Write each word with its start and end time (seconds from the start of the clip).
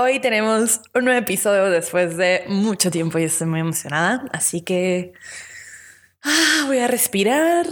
Hoy 0.00 0.20
tenemos 0.20 0.80
un 0.94 1.06
nuevo 1.06 1.18
episodio 1.18 1.70
después 1.70 2.16
de 2.16 2.44
mucho 2.46 2.88
tiempo 2.88 3.18
y 3.18 3.24
estoy 3.24 3.48
muy 3.48 3.58
emocionada. 3.58 4.26
Así 4.32 4.60
que 4.60 5.12
ah, 6.22 6.66
voy 6.68 6.78
a 6.78 6.86
respirar. 6.86 7.66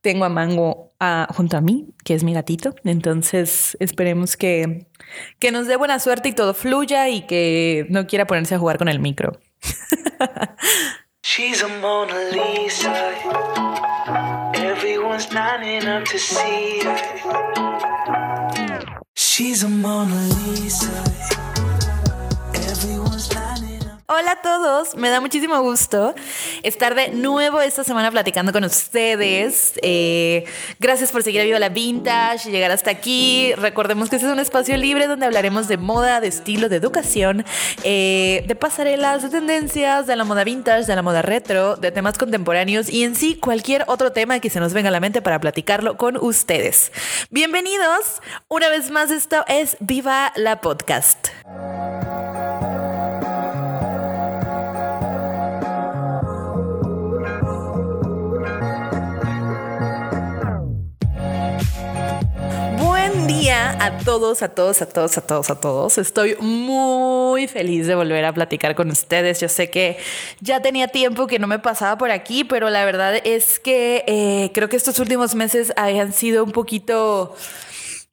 Tengo 0.00 0.24
a 0.24 0.28
Mango 0.28 0.92
ah, 1.00 1.26
junto 1.34 1.56
a 1.56 1.60
mí, 1.60 1.88
que 2.04 2.14
es 2.14 2.22
mi 2.22 2.32
gatito. 2.32 2.76
Entonces 2.84 3.76
esperemos 3.80 4.36
que, 4.36 4.86
que 5.40 5.50
nos 5.50 5.66
dé 5.66 5.74
buena 5.74 5.98
suerte 5.98 6.28
y 6.28 6.32
todo 6.32 6.54
fluya 6.54 7.08
y 7.08 7.22
que 7.22 7.86
no 7.90 8.06
quiera 8.06 8.28
ponerse 8.28 8.54
a 8.54 8.60
jugar 8.60 8.78
con 8.78 8.86
el 8.86 9.00
micro. 9.00 9.40
She's 11.24 11.64
a 11.64 11.68
Mona 11.80 12.14
Lisa. 12.30 12.94
Everyone's 14.54 15.32
lining 15.32 15.88
up 15.88 16.04
to 16.04 16.18
see. 16.18 16.82
She's 19.16 19.64
a 19.64 19.68
Mona 19.68 20.14
Lisa. 20.54 21.47
Hola 24.18 24.32
a 24.32 24.42
todos, 24.42 24.96
me 24.96 25.10
da 25.10 25.20
muchísimo 25.20 25.60
gusto 25.62 26.12
estar 26.64 26.96
de 26.96 27.10
nuevo 27.10 27.60
esta 27.60 27.84
semana 27.84 28.10
platicando 28.10 28.52
con 28.52 28.64
ustedes. 28.64 29.74
Eh, 29.80 30.44
gracias 30.80 31.12
por 31.12 31.22
seguir 31.22 31.42
a 31.42 31.44
Viva 31.44 31.60
la 31.60 31.68
Vintage 31.68 32.48
y 32.48 32.52
llegar 32.52 32.72
hasta 32.72 32.90
aquí. 32.90 33.52
Recordemos 33.54 34.10
que 34.10 34.16
este 34.16 34.26
es 34.26 34.32
un 34.32 34.40
espacio 34.40 34.76
libre 34.76 35.06
donde 35.06 35.24
hablaremos 35.24 35.68
de 35.68 35.76
moda, 35.76 36.20
de 36.20 36.26
estilo, 36.26 36.68
de 36.68 36.74
educación, 36.74 37.44
eh, 37.84 38.42
de 38.48 38.54
pasarelas, 38.56 39.22
de 39.22 39.28
tendencias, 39.28 40.08
de 40.08 40.16
la 40.16 40.24
moda 40.24 40.42
vintage, 40.42 40.86
de 40.86 40.96
la 40.96 41.02
moda 41.02 41.22
retro, 41.22 41.76
de 41.76 41.92
temas 41.92 42.18
contemporáneos 42.18 42.90
y 42.90 43.04
en 43.04 43.14
sí 43.14 43.36
cualquier 43.36 43.84
otro 43.86 44.10
tema 44.10 44.40
que 44.40 44.50
se 44.50 44.58
nos 44.58 44.72
venga 44.72 44.88
a 44.88 44.92
la 44.92 44.98
mente 44.98 45.22
para 45.22 45.38
platicarlo 45.38 45.96
con 45.96 46.16
ustedes. 46.16 46.90
Bienvenidos, 47.30 48.20
una 48.48 48.68
vez 48.68 48.90
más 48.90 49.12
esto 49.12 49.44
es 49.46 49.76
Viva 49.78 50.32
la 50.34 50.60
Podcast. 50.60 51.28
A 63.50 63.98
todos, 64.04 64.42
a 64.42 64.48
todos, 64.48 64.82
a 64.82 64.86
todos, 64.86 65.16
a 65.16 65.20
todos, 65.22 65.50
a 65.50 65.58
todos. 65.58 65.96
Estoy 65.96 66.36
muy 66.38 67.48
feliz 67.48 67.86
de 67.86 67.94
volver 67.94 68.24
a 68.26 68.32
platicar 68.32 68.74
con 68.74 68.90
ustedes. 68.90 69.40
Yo 69.40 69.48
sé 69.48 69.70
que 69.70 69.96
ya 70.40 70.60
tenía 70.60 70.88
tiempo 70.88 71.26
que 71.26 71.38
no 71.38 71.46
me 71.46 71.58
pasaba 71.58 71.96
por 71.96 72.10
aquí, 72.10 72.44
pero 72.44 72.68
la 72.68 72.84
verdad 72.84 73.14
es 73.24 73.58
que 73.58 74.04
eh, 74.06 74.50
creo 74.52 74.68
que 74.68 74.76
estos 74.76 74.98
últimos 74.98 75.34
meses 75.34 75.72
hayan 75.76 76.12
sido 76.12 76.44
un 76.44 76.52
poquito 76.52 77.34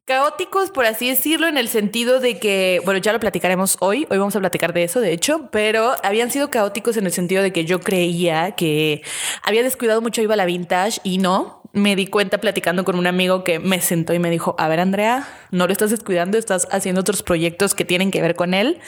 caóticos, 0.05 0.69
por 0.69 0.85
así 0.85 1.09
decirlo, 1.09 1.47
en 1.47 1.57
el 1.57 1.67
sentido 1.67 2.19
de 2.19 2.39
que, 2.39 2.79
bueno, 2.85 2.99
ya 2.99 3.11
lo 3.11 3.19
platicaremos 3.19 3.75
hoy, 3.81 4.07
hoy 4.09 4.17
vamos 4.19 4.35
a 4.35 4.39
platicar 4.39 4.71
de 4.71 4.83
eso, 4.83 5.01
de 5.01 5.11
hecho, 5.11 5.49
pero 5.51 5.95
habían 6.03 6.31
sido 6.31 6.49
caóticos 6.51 6.95
en 6.95 7.07
el 7.07 7.11
sentido 7.11 7.41
de 7.41 7.51
que 7.51 7.65
yo 7.65 7.79
creía 7.79 8.51
que 8.51 9.01
había 9.41 9.63
descuidado 9.63 10.01
mucho 10.01 10.21
Iba 10.21 10.35
la 10.35 10.45
Vintage 10.45 11.01
y 11.03 11.17
no, 11.17 11.63
me 11.75 11.95
di 11.95 12.07
cuenta 12.07 12.39
platicando 12.39 12.83
con 12.85 12.95
un 12.95 13.05
amigo 13.05 13.43
que 13.43 13.59
me 13.59 13.81
sentó 13.81 14.13
y 14.13 14.19
me 14.19 14.29
dijo, 14.29 14.55
a 14.57 14.67
ver 14.67 14.79
Andrea, 14.79 15.27
no 15.51 15.67
lo 15.67 15.73
estás 15.73 15.91
descuidando, 15.91 16.37
estás 16.37 16.67
haciendo 16.71 17.01
otros 17.01 17.21
proyectos 17.21 17.75
que 17.75 17.85
tienen 17.85 18.11
que 18.11 18.21
ver 18.21 18.35
con 18.35 18.53
él. 18.53 18.79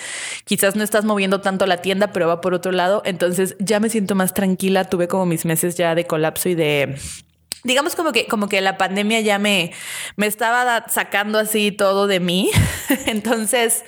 Quizás 0.46 0.76
no 0.76 0.84
estás 0.84 1.06
moviendo 1.06 1.42
tanto 1.42 1.66
la 1.66 1.78
tienda, 1.78 2.14
pero 2.14 2.28
va 2.28 2.42
por 2.42 2.54
otro 2.54 2.72
lado. 2.72 3.02
Entonces 3.06 3.56
ya 3.60 3.80
me 3.80 3.90
siento 3.90 4.16
más 4.16 4.34
tranquila. 4.34 4.86
Tuve 4.86 5.08
como 5.08 5.26
mis 5.26 5.46
meses 5.46 5.76
ya 5.76 5.96
de 5.96 6.08
colapso 6.08 6.50
y 6.50 6.56
de 6.56 6.96
digamos 7.68 7.96
como 7.96 8.14
que, 8.14 8.28
como 8.28 8.48
que 8.48 8.62
la 8.62 8.78
pandemia 8.78 9.20
ya 9.20 9.40
me, 9.40 9.74
me 10.16 10.26
estaba 10.26 10.86
sacando 10.88 11.38
así 11.38 11.72
todo 11.72 12.08
de 12.08 12.22
mí. 12.22 12.50
Entonces 13.06 13.84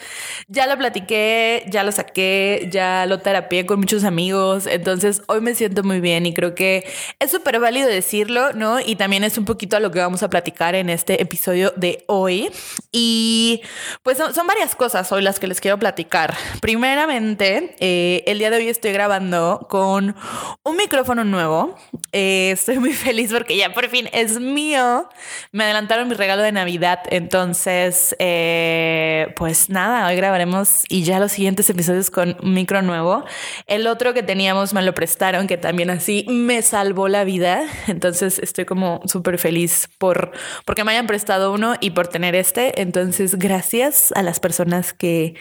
ya 0.49 0.67
lo 0.67 0.77
platiqué, 0.77 1.63
ya 1.69 1.83
lo 1.83 1.91
saqué, 1.93 2.67
ya 2.71 3.05
lo 3.05 3.19
terapié 3.19 3.65
con 3.65 3.79
muchos 3.79 4.03
amigos. 4.03 4.67
Entonces 4.67 5.21
hoy 5.27 5.39
me 5.39 5.55
siento 5.55 5.83
muy 5.83 6.01
bien 6.01 6.25
y 6.25 6.33
creo 6.33 6.55
que 6.55 6.85
es 7.19 7.31
súper 7.31 7.59
válido 7.59 7.87
decirlo, 7.87 8.51
¿no? 8.51 8.81
Y 8.81 8.97
también 8.97 9.23
es 9.23 9.37
un 9.37 9.45
poquito 9.45 9.77
a 9.77 9.79
lo 9.79 9.91
que 9.91 9.99
vamos 9.99 10.23
a 10.23 10.29
platicar 10.29 10.75
en 10.75 10.89
este 10.89 11.21
episodio 11.21 11.71
de 11.77 12.03
hoy. 12.07 12.51
Y 12.91 13.61
pues 14.03 14.17
son, 14.17 14.45
varias 14.45 14.75
cosas 14.75 15.09
hoy 15.13 15.21
las 15.21 15.39
que 15.39 15.47
les 15.47 15.61
quiero 15.61 15.79
platicar. 15.79 16.35
Primeramente, 16.59 17.75
eh, 17.79 18.23
el 18.27 18.39
día 18.39 18.49
de 18.49 18.57
hoy 18.57 18.67
estoy 18.67 18.91
grabando 18.91 19.67
con 19.69 20.15
un 20.63 20.75
micrófono 20.75 21.23
nuevo. 21.23 21.75
Eh, 22.11 22.51
estoy 22.51 22.79
muy 22.79 22.93
feliz 23.05 23.31
porque 23.31 23.55
ya 23.55 23.68
por 23.73 23.87
fin 23.89 24.09
es 24.13 24.39
mío. 24.39 25.09
Me 25.51 25.63
adelantaron 25.63 26.07
mi 26.07 26.15
regalo 26.15 26.41
de 26.41 26.51
Navidad. 26.51 26.99
Entonces, 27.09 28.15
eh, 28.19 29.33
pues 29.35 29.69
nada, 29.69 30.07
hoy 30.07 30.15
grabaremos 30.15 30.83
y 30.89 31.03
ya 31.03 31.19
los 31.19 31.31
siguientes 31.31 31.69
episodios 31.69 32.09
con 32.09 32.37
micro 32.43 32.81
nuevo. 32.81 33.23
El 33.67 33.87
otro 33.87 34.13
que 34.13 34.23
teníamos 34.23 34.73
me 34.73 34.81
lo 34.81 34.93
prestaron, 34.93 35.47
que 35.47 35.57
también 35.57 35.89
así 35.89 36.25
me 36.29 36.61
salvó 36.61 37.07
la 37.07 37.23
vida. 37.23 37.63
Entonces, 37.87 38.39
estoy 38.39 38.65
como 38.65 39.01
súper 39.05 39.37
feliz 39.37 39.89
por 39.97 40.31
porque 40.65 40.83
me 40.83 40.91
hayan 40.91 41.07
prestado 41.07 41.51
uno 41.53 41.75
y 41.79 41.91
por 41.91 42.07
tener 42.07 42.35
este. 42.35 42.81
Entonces, 42.81 43.35
gracias 43.35 44.11
a 44.15 44.23
las 44.23 44.39
personas 44.39 44.93
que, 44.93 45.35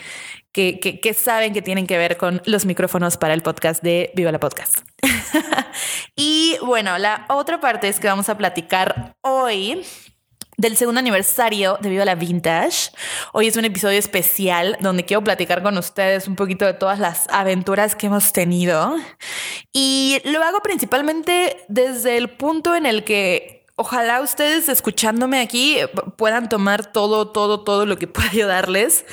que, 0.58 1.14
saben 1.14 1.52
que 1.52 1.62
tienen 1.62 1.86
que 1.86 1.96
ver 1.98 2.16
con 2.16 2.42
los 2.44 2.66
micrófonos 2.66 3.16
para 3.16 3.34
el 3.34 3.42
podcast 3.42 3.82
de 3.82 4.10
Viva 4.14 4.32
la 4.32 4.40
Podcast. 4.40 4.78
y 6.16 6.56
bueno, 6.64 6.98
la 6.98 7.26
otra 7.28 7.60
parte 7.60 7.86
es 7.86 8.00
que 8.00 8.08
vamos 8.08 8.28
a 8.28 8.36
platicar 8.36 9.14
hoy 9.20 9.84
del 10.56 10.76
segundo 10.76 10.98
aniversario 10.98 11.78
de 11.80 11.90
Viva 11.90 12.04
la 12.04 12.16
Vintage. 12.16 12.90
Hoy 13.32 13.46
es 13.46 13.56
un 13.56 13.64
episodio 13.64 13.98
especial 14.00 14.76
donde 14.80 15.04
quiero 15.04 15.22
platicar 15.22 15.62
con 15.62 15.78
ustedes 15.78 16.26
un 16.26 16.34
poquito 16.34 16.66
de 16.66 16.74
todas 16.74 16.98
las 16.98 17.28
aventuras 17.28 17.94
que 17.94 18.08
hemos 18.08 18.32
tenido. 18.32 18.96
Y 19.72 20.20
lo 20.24 20.42
hago 20.42 20.60
principalmente 20.60 21.64
desde 21.68 22.16
el 22.16 22.30
punto 22.30 22.74
en 22.74 22.86
el 22.86 23.04
que 23.04 23.57
Ojalá 23.80 24.20
ustedes 24.22 24.68
escuchándome 24.68 25.38
aquí 25.38 25.76
puedan 26.16 26.48
tomar 26.48 26.90
todo, 26.90 27.28
todo, 27.28 27.60
todo 27.60 27.86
lo 27.86 27.96
que 27.96 28.08
pueda 28.08 28.28
ayudarles 28.28 29.04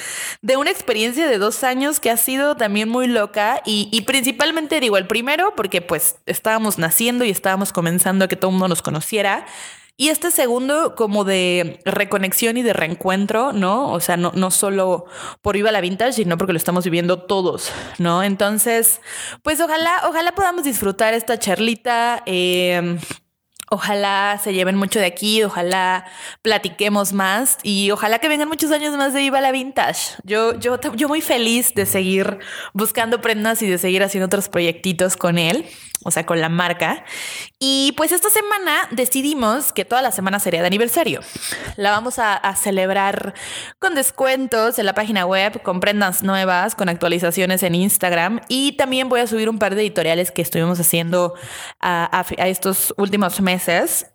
de 0.42 0.58
una 0.58 0.72
experiencia 0.72 1.28
de 1.28 1.38
dos 1.38 1.64
años 1.64 2.00
que 2.00 2.10
ha 2.10 2.18
sido 2.18 2.56
también 2.56 2.90
muy 2.90 3.06
loca 3.06 3.62
y, 3.64 4.02
principalmente 4.08 4.80
digo 4.80 4.98
el 4.98 5.06
primero 5.06 5.54
porque 5.56 5.84
pues 5.84 6.16
estábamos 6.26 6.80
naciendo 6.80 7.26
y 7.26 7.30
estábamos 7.30 7.72
comenzando 7.72 8.26
a 8.26 8.28
que 8.28 8.36
todo 8.36 8.50
el 8.50 8.54
mundo 8.54 8.70
nos 8.70 8.82
conociera. 8.82 9.46
Y 9.98 10.10
este 10.10 10.32
segundo 10.32 10.96
como 10.96 11.26
de 11.26 11.80
reconexión 11.86 12.58
y 12.58 12.64
de 12.64 12.74
reencuentro, 12.74 13.54
¿no? 13.54 13.92
O 13.92 14.00
sea, 14.00 14.18
no, 14.18 14.32
no 14.34 14.50
solo 14.50 15.06
por 15.44 15.56
Viva 15.56 15.72
la 15.72 15.80
Vintage, 15.80 16.14
sino 16.14 16.40
porque 16.40 16.54
lo 16.54 16.58
estamos 16.58 16.84
viviendo 16.86 17.20
todos, 17.20 17.72
¿no? 18.00 18.24
Entonces, 18.24 19.00
pues 19.44 19.62
ojalá, 19.62 20.02
ojalá 20.10 20.34
podamos 20.34 20.64
disfrutar 20.64 21.14
esta 21.14 21.38
charlita. 21.38 22.24
Eh, 22.26 22.98
Ojalá 23.70 24.40
se 24.44 24.54
lleven 24.54 24.76
mucho 24.76 25.00
de 25.00 25.06
aquí, 25.06 25.44
ojalá 25.44 26.06
platiquemos 26.42 27.14
más 27.14 27.58
y 27.64 27.90
ojalá 27.92 28.20
que 28.20 28.28
vengan 28.28 28.48
muchos 28.48 28.72
años 28.72 28.96
más 28.96 29.14
de 29.14 29.22
Viva 29.22 29.42
la 29.42 29.52
Vintage. 29.52 30.16
Yo, 30.24 30.60
yo, 30.60 30.80
yo 30.96 31.08
muy 31.08 31.22
feliz 31.22 31.74
de 31.74 31.86
seguir 31.86 32.40
buscando 32.74 33.22
prendas 33.22 33.62
y 33.62 33.68
de 33.68 33.78
seguir 33.78 34.04
haciendo 34.04 34.28
otros 34.28 34.50
proyectitos 34.50 35.18
con 35.18 35.38
él 35.38 35.66
o 36.04 36.12
sea, 36.12 36.26
con 36.26 36.40
la 36.40 36.50
marca. 36.50 37.04
Y 37.60 37.94
pues 37.98 38.12
esta 38.12 38.30
semana 38.30 38.88
decidimos 38.92 39.74
que 39.74 39.86
toda 39.86 40.04
la 40.04 40.12
semana 40.12 40.40
sería 40.40 40.62
de 40.62 40.68
aniversario. 40.68 41.22
La 41.78 41.90
vamos 41.90 42.20
a, 42.20 42.36
celebrar 42.56 43.34
con 43.80 43.96
descuentos 43.96 44.78
en 44.78 44.86
la 44.86 44.94
página 44.94 45.26
web, 45.26 45.62
con 45.64 45.80
prendas 45.80 46.22
nuevas, 46.22 46.76
con 46.76 46.90
actualizaciones 46.90 47.64
en 47.64 47.76
Instagram 47.76 48.40
y 48.48 48.74
también 48.74 49.10
voy 49.10 49.20
a 49.20 49.28
subir 49.28 49.50
un 49.50 49.58
par 49.58 49.76
de 49.76 49.82
editoriales 49.82 50.32
que 50.32 50.42
estuvimos 50.42 50.80
haciendo 50.80 51.34
a, 51.80 52.24
a 52.38 52.48
estos 52.48 52.94
últimos 52.98 53.42
meses. 53.42 53.55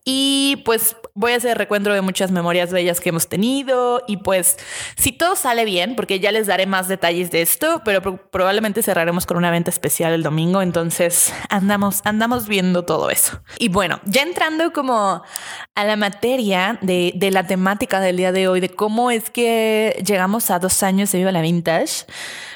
Y 0.04 0.62
pues 0.64 0.96
voy 1.14 1.32
a 1.32 1.36
hacer 1.36 1.58
recuento 1.58 1.92
de 1.92 2.00
muchas 2.00 2.30
memorias 2.30 2.72
bellas 2.72 3.00
que 3.00 3.10
hemos 3.10 3.28
tenido 3.28 4.02
y 4.06 4.18
pues 4.18 4.56
si 4.96 5.12
todo 5.12 5.36
sale 5.36 5.64
bien, 5.64 5.96
porque 5.96 6.20
ya 6.20 6.32
les 6.32 6.46
daré 6.46 6.66
más 6.66 6.88
detalles 6.88 7.30
de 7.30 7.42
esto, 7.42 7.82
pero 7.84 8.00
probablemente 8.30 8.82
cerraremos 8.82 9.26
con 9.26 9.36
una 9.36 9.50
venta 9.50 9.70
especial 9.70 10.12
el 10.12 10.22
domingo, 10.22 10.62
entonces 10.62 11.32
andamos, 11.48 12.00
andamos 12.04 12.48
viendo 12.48 12.84
todo 12.84 13.10
eso. 13.10 13.42
Y 13.58 13.68
bueno, 13.68 14.00
ya 14.04 14.22
entrando 14.22 14.72
como 14.72 15.22
a 15.74 15.84
la 15.84 15.96
materia 15.96 16.78
de, 16.80 17.12
la 17.32 17.46
temática 17.46 18.00
del 18.00 18.16
día 18.16 18.32
de 18.32 18.48
hoy, 18.48 18.60
de 18.60 18.70
cómo 18.70 19.10
es 19.10 19.30
que 19.30 20.02
llegamos 20.06 20.50
a 20.50 20.58
dos 20.58 20.82
años 20.82 21.12
de 21.12 21.18
Viva 21.18 21.32
la 21.32 21.42
Vintage. 21.42 22.06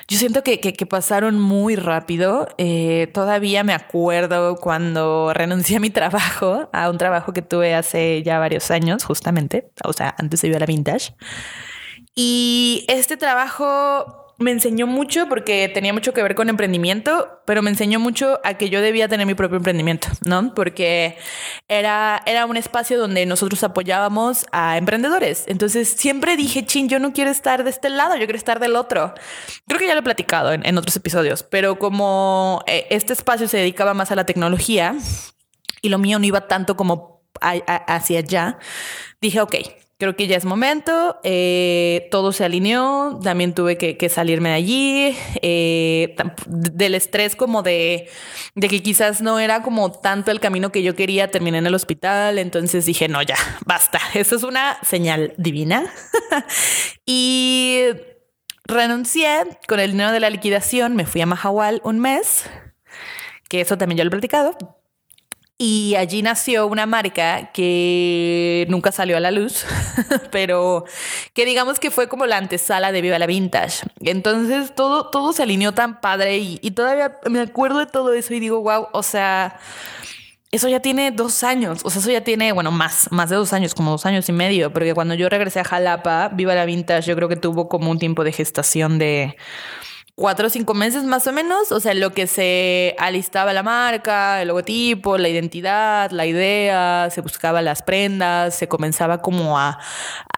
Yo 0.06 0.18
siento 0.18 0.42
que, 0.42 0.60
que, 0.60 0.86
pasaron 0.86 1.40
muy 1.40 1.76
rápido. 1.76 2.46
Eh, 2.58 3.10
todavía 3.14 3.64
me 3.64 3.72
acuerdo 3.72 4.56
cuando 4.56 5.32
renuncié 5.32 5.78
a 5.78 5.80
mi 5.80 5.88
trabajo, 5.88 6.68
a 6.82 6.90
un 6.90 6.98
trabajo 6.98 7.32
que 7.32 7.42
tuve 7.42 7.74
hace 7.74 8.22
ya 8.22 8.38
varios 8.38 8.70
años, 8.70 9.04
justamente, 9.04 9.70
o 9.84 9.92
sea, 9.92 10.14
antes 10.18 10.42
de 10.42 10.48
ir 10.48 10.56
a 10.56 10.60
la 10.60 10.66
vintage. 10.66 11.14
Y 12.14 12.84
este 12.88 13.16
trabajo 13.16 14.24
me 14.38 14.50
enseñó 14.50 14.86
mucho 14.86 15.28
porque 15.28 15.68
tenía 15.68 15.92
mucho 15.92 16.12
que 16.12 16.22
ver 16.22 16.34
con 16.34 16.48
emprendimiento, 16.48 17.40
pero 17.46 17.62
me 17.62 17.70
enseñó 17.70 18.00
mucho 18.00 18.40
a 18.42 18.54
que 18.54 18.68
yo 18.68 18.80
debía 18.80 19.08
tener 19.08 19.26
mi 19.26 19.34
propio 19.34 19.56
emprendimiento, 19.56 20.08
¿no? 20.24 20.54
Porque 20.54 21.16
era, 21.68 22.20
era 22.26 22.46
un 22.46 22.56
espacio 22.56 22.98
donde 22.98 23.26
nosotros 23.26 23.62
apoyábamos 23.62 24.46
a 24.50 24.76
emprendedores. 24.76 25.44
Entonces 25.46 25.88
siempre 25.88 26.36
dije, 26.36 26.66
chin, 26.66 26.88
yo 26.88 26.98
no 26.98 27.12
quiero 27.12 27.30
estar 27.30 27.64
de 27.64 27.70
este 27.70 27.90
lado, 27.90 28.14
yo 28.16 28.26
quiero 28.26 28.38
estar 28.38 28.58
del 28.58 28.76
otro. 28.76 29.14
Creo 29.68 29.78
que 29.78 29.86
ya 29.86 29.94
lo 29.94 30.00
he 30.00 30.04
platicado 30.04 30.52
en, 30.52 30.78
otros 30.78 30.96
episodios, 30.96 31.44
pero 31.44 31.78
como 31.78 32.64
eh, 32.66 32.86
este 32.90 33.12
espacio 33.12 33.46
se 33.46 33.58
dedicaba 33.58 33.94
más 33.94 34.10
a 34.10 34.16
la 34.16 34.26
tecnología 34.26 34.96
y 35.84 35.90
lo 35.90 35.98
mío 35.98 36.18
no 36.18 36.24
iba 36.24 36.48
tanto 36.48 36.76
como 36.76 37.22
hacia 37.40 38.20
allá, 38.20 38.58
dije, 39.20 39.40
ok, 39.40 39.54
creo 39.98 40.16
que 40.16 40.26
ya 40.26 40.36
es 40.36 40.44
momento, 40.44 41.20
eh, 41.24 42.08
todo 42.10 42.32
se 42.32 42.44
alineó, 42.44 43.20
también 43.22 43.54
tuve 43.54 43.76
que, 43.76 44.08
salirme 44.08 44.50
de 44.50 44.54
allí, 44.54 45.16
eh, 45.42 46.16
del 46.46 46.94
estrés 46.94 47.36
como 47.36 47.62
de, 47.62 48.08
de 48.54 48.68
que 48.68 48.82
quizás 48.82 49.20
no 49.20 49.38
era 49.38 49.62
como 49.62 49.92
tanto 49.92 50.30
el 50.30 50.40
camino 50.40 50.72
que 50.72 50.82
yo 50.82 50.96
quería, 50.96 51.30
terminé 51.30 51.58
en 51.58 51.66
el 51.66 51.74
hospital, 51.74 52.38
entonces 52.38 52.86
dije, 52.86 53.08
no, 53.08 53.20
ya, 53.20 53.36
basta, 53.66 54.00
eso 54.14 54.36
es 54.36 54.42
una 54.42 54.78
señal 54.82 55.34
divina. 55.36 55.92
y 57.06 57.84
renuncié 58.64 59.44
con 59.68 59.80
el 59.80 59.92
dinero 59.92 60.12
de 60.12 60.20
la 60.20 60.30
liquidación, 60.30 60.96
me 60.96 61.04
fui 61.04 61.20
a 61.20 61.26
Mahahual 61.26 61.82
un 61.84 62.00
mes, 62.00 62.44
que 63.50 63.60
eso 63.60 63.76
también 63.76 63.98
ya 63.98 64.04
lo 64.04 64.08
he 64.08 64.12
platicado. 64.12 64.56
Y 65.56 65.94
allí 65.94 66.20
nació 66.22 66.66
una 66.66 66.84
marca 66.84 67.52
que 67.52 68.66
nunca 68.68 68.90
salió 68.90 69.16
a 69.16 69.20
la 69.20 69.30
luz, 69.30 69.64
pero 70.32 70.84
que 71.32 71.44
digamos 71.44 71.78
que 71.78 71.92
fue 71.92 72.08
como 72.08 72.26
la 72.26 72.38
antesala 72.38 72.90
de 72.90 73.00
Viva 73.00 73.18
la 73.20 73.26
Vintage. 73.26 73.86
Entonces 74.00 74.74
todo, 74.74 75.10
todo 75.10 75.32
se 75.32 75.44
alineó 75.44 75.72
tan 75.72 76.00
padre 76.00 76.38
y, 76.38 76.58
y 76.60 76.72
todavía 76.72 77.18
me 77.30 77.40
acuerdo 77.40 77.78
de 77.78 77.86
todo 77.86 78.12
eso 78.14 78.34
y 78.34 78.40
digo, 78.40 78.60
wow, 78.62 78.88
o 78.92 79.04
sea, 79.04 79.60
eso 80.54 80.68
ya 80.68 80.80
tiene 80.80 81.10
dos 81.10 81.42
años, 81.42 81.80
o 81.84 81.90
sea, 81.90 82.00
eso 82.00 82.10
ya 82.12 82.22
tiene, 82.22 82.52
bueno, 82.52 82.70
más, 82.70 83.10
más 83.10 83.28
de 83.28 83.36
dos 83.36 83.52
años, 83.52 83.74
como 83.74 83.90
dos 83.90 84.06
años 84.06 84.28
y 84.28 84.32
medio, 84.32 84.72
porque 84.72 84.94
cuando 84.94 85.14
yo 85.14 85.28
regresé 85.28 85.58
a 85.60 85.64
Jalapa, 85.64 86.28
Viva 86.28 86.54
la 86.54 86.64
Vintage, 86.64 87.08
yo 87.08 87.16
creo 87.16 87.28
que 87.28 87.34
tuvo 87.34 87.68
como 87.68 87.90
un 87.90 87.98
tiempo 87.98 88.22
de 88.22 88.32
gestación 88.32 88.98
de 88.98 89.36
cuatro 90.14 90.46
o 90.46 90.50
cinco 90.50 90.74
meses 90.74 91.04
más 91.04 91.26
o 91.26 91.32
menos, 91.32 91.72
o 91.72 91.80
sea, 91.80 91.92
lo 91.94 92.12
que 92.12 92.26
se 92.26 92.94
alistaba 92.98 93.52
la 93.52 93.62
marca, 93.62 94.40
el 94.40 94.48
logotipo, 94.48 95.18
la 95.18 95.28
identidad, 95.28 96.10
la 96.12 96.26
idea, 96.26 97.08
se 97.10 97.20
buscaba 97.20 97.62
las 97.62 97.82
prendas, 97.82 98.54
se 98.54 98.68
comenzaba 98.68 99.18
como 99.22 99.58
a, 99.58 99.78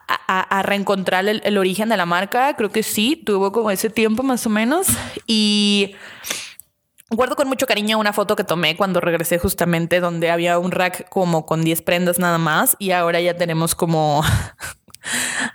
a, 0.08 0.62
reencontrar 0.62 1.26
el, 1.28 1.42
el, 1.44 1.58
origen 1.58 1.88
de 1.88 1.96
la 1.96 2.06
marca, 2.06 2.54
creo 2.56 2.70
que 2.70 2.82
sí, 2.82 3.22
tuvo 3.24 3.52
como 3.52 3.70
ese 3.70 3.90
tiempo 3.90 4.22
más 4.22 4.46
o 4.46 4.50
menos. 4.50 4.86
Y... 5.26 5.94
Guardo 7.08 7.36
con 7.36 7.46
mucho 7.46 7.68
cariño 7.68 8.00
una 8.00 8.12
foto 8.12 8.34
que 8.34 8.42
tomé 8.42 8.76
cuando 8.76 9.00
regresé 9.00 9.38
justamente 9.38 10.00
donde 10.00 10.28
había 10.28 10.58
un 10.58 10.72
rack 10.72 11.08
como 11.08 11.46
con 11.46 11.62
10 11.62 11.82
prendas 11.82 12.18
nada 12.18 12.36
más 12.36 12.74
y 12.80 12.90
ahora 12.90 13.20
ya 13.20 13.36
tenemos 13.36 13.76
como 13.76 14.24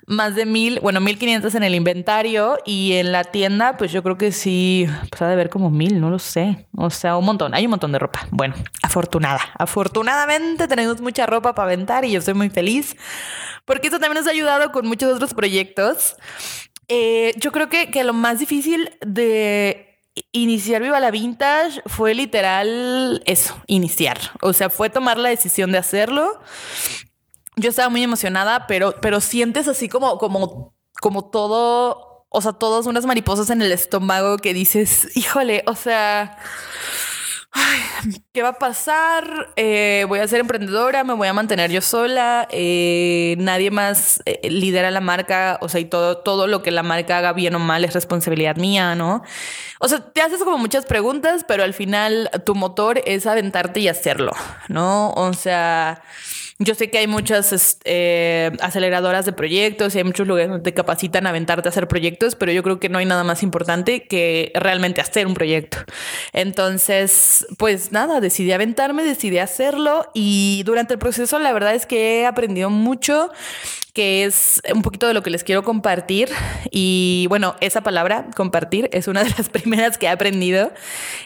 más 0.07 0.35
de 0.35 0.45
mil, 0.45 0.79
bueno, 0.81 0.99
mil 0.99 1.17
quinientos 1.17 1.55
en 1.55 1.63
el 1.63 1.75
inventario 1.75 2.57
y 2.65 2.93
en 2.93 3.11
la 3.11 3.23
tienda, 3.23 3.77
pues 3.77 3.91
yo 3.91 4.03
creo 4.03 4.17
que 4.17 4.31
sí, 4.31 4.87
pues 5.09 5.21
ha 5.21 5.27
de 5.27 5.33
haber 5.33 5.49
como 5.49 5.69
mil, 5.69 5.99
no 5.99 6.09
lo 6.09 6.19
sé. 6.19 6.67
O 6.75 6.89
sea, 6.89 7.17
un 7.17 7.25
montón, 7.25 7.53
hay 7.53 7.65
un 7.65 7.71
montón 7.71 7.91
de 7.91 7.99
ropa. 7.99 8.27
Bueno, 8.31 8.55
afortunada. 8.83 9.41
Afortunadamente 9.57 10.67
tenemos 10.67 11.01
mucha 11.01 11.25
ropa 11.25 11.55
para 11.55 11.67
aventar 11.67 12.05
y 12.05 12.11
yo 12.11 12.19
estoy 12.19 12.33
muy 12.33 12.49
feliz 12.49 12.95
porque 13.65 13.87
eso 13.87 13.99
también 13.99 14.19
nos 14.19 14.27
ha 14.27 14.31
ayudado 14.31 14.71
con 14.71 14.87
muchos 14.87 15.13
otros 15.13 15.33
proyectos. 15.33 16.15
Eh, 16.87 17.33
yo 17.37 17.51
creo 17.51 17.69
que, 17.69 17.89
que 17.89 18.03
lo 18.03 18.13
más 18.13 18.39
difícil 18.39 18.89
de 19.05 19.91
iniciar 20.31 20.81
Viva 20.81 20.99
la 20.99 21.11
Vintage 21.11 21.81
fue 21.85 22.13
literal 22.13 23.23
eso, 23.25 23.61
iniciar. 23.67 24.19
O 24.41 24.53
sea, 24.53 24.69
fue 24.69 24.89
tomar 24.89 25.17
la 25.17 25.29
decisión 25.29 25.71
de 25.71 25.77
hacerlo 25.77 26.41
yo 27.55 27.69
estaba 27.69 27.89
muy 27.89 28.03
emocionada, 28.03 28.67
pero, 28.67 28.95
pero 29.01 29.21
sientes 29.21 29.67
así 29.67 29.89
como, 29.89 30.17
como, 30.17 30.75
como 31.01 31.29
todo, 31.29 32.25
o 32.29 32.41
sea, 32.41 32.53
todas 32.53 32.85
unas 32.85 33.05
mariposas 33.05 33.49
en 33.49 33.61
el 33.61 33.71
estómago 33.71 34.37
que 34.37 34.53
dices, 34.53 35.09
híjole, 35.15 35.63
o 35.67 35.75
sea, 35.75 36.37
¿qué 38.33 38.41
va 38.41 38.49
a 38.49 38.59
pasar? 38.59 39.51
Eh, 39.57 40.05
voy 40.07 40.19
a 40.19 40.27
ser 40.27 40.39
emprendedora, 40.39 41.03
me 41.03 41.13
voy 41.13 41.27
a 41.27 41.33
mantener 41.33 41.71
yo 41.71 41.81
sola, 41.81 42.47
eh, 42.51 43.35
nadie 43.37 43.69
más 43.69 44.21
eh, 44.25 44.49
lidera 44.49 44.89
la 44.89 45.01
marca, 45.01 45.59
o 45.61 45.67
sea, 45.67 45.81
y 45.81 45.85
todo, 45.85 46.19
todo 46.19 46.47
lo 46.47 46.63
que 46.63 46.71
la 46.71 46.83
marca 46.83 47.17
haga 47.17 47.33
bien 47.33 47.53
o 47.55 47.59
mal 47.59 47.83
es 47.83 47.93
responsabilidad 47.93 48.55
mía, 48.55 48.95
¿no? 48.95 49.23
O 49.79 49.87
sea, 49.89 49.99
te 49.99 50.21
haces 50.21 50.43
como 50.43 50.57
muchas 50.57 50.85
preguntas, 50.85 51.43
pero 51.45 51.63
al 51.63 51.73
final 51.73 52.29
tu 52.45 52.55
motor 52.55 53.01
es 53.05 53.25
aventarte 53.25 53.81
y 53.81 53.89
hacerlo, 53.89 54.31
¿no? 54.69 55.11
O 55.11 55.33
sea... 55.33 56.01
Yo 56.63 56.75
sé 56.75 56.91
que 56.91 56.99
hay 56.99 57.07
muchas 57.07 57.79
eh, 57.85 58.51
aceleradoras 58.61 59.25
de 59.25 59.31
proyectos 59.31 59.95
y 59.95 59.97
hay 59.97 60.03
muchos 60.03 60.27
lugares 60.27 60.49
donde 60.49 60.63
te 60.63 60.75
capacitan 60.75 61.25
a 61.25 61.31
aventarte 61.31 61.67
a 61.67 61.71
hacer 61.71 61.87
proyectos, 61.87 62.35
pero 62.35 62.51
yo 62.51 62.61
creo 62.61 62.79
que 62.79 62.87
no 62.87 62.99
hay 62.99 63.05
nada 63.05 63.23
más 63.23 63.41
importante 63.41 64.03
que 64.03 64.51
realmente 64.53 65.01
hacer 65.01 65.25
un 65.25 65.33
proyecto. 65.33 65.79
Entonces, 66.33 67.47
pues 67.57 67.91
nada, 67.91 68.21
decidí 68.21 68.51
aventarme, 68.51 69.03
decidí 69.03 69.39
hacerlo 69.39 70.11
y 70.13 70.61
durante 70.63 70.93
el 70.93 70.99
proceso 70.99 71.39
la 71.39 71.51
verdad 71.51 71.73
es 71.73 71.87
que 71.87 72.21
he 72.21 72.25
aprendido 72.27 72.69
mucho 72.69 73.31
que 73.93 74.23
es 74.23 74.61
un 74.73 74.81
poquito 74.81 75.07
de 75.07 75.13
lo 75.13 75.21
que 75.21 75.29
les 75.29 75.43
quiero 75.43 75.63
compartir. 75.63 76.29
Y 76.71 77.25
bueno, 77.29 77.55
esa 77.59 77.81
palabra, 77.81 78.27
compartir, 78.35 78.89
es 78.93 79.07
una 79.07 79.23
de 79.23 79.31
las 79.37 79.49
primeras 79.49 79.97
que 79.97 80.05
he 80.05 80.09
aprendido, 80.09 80.71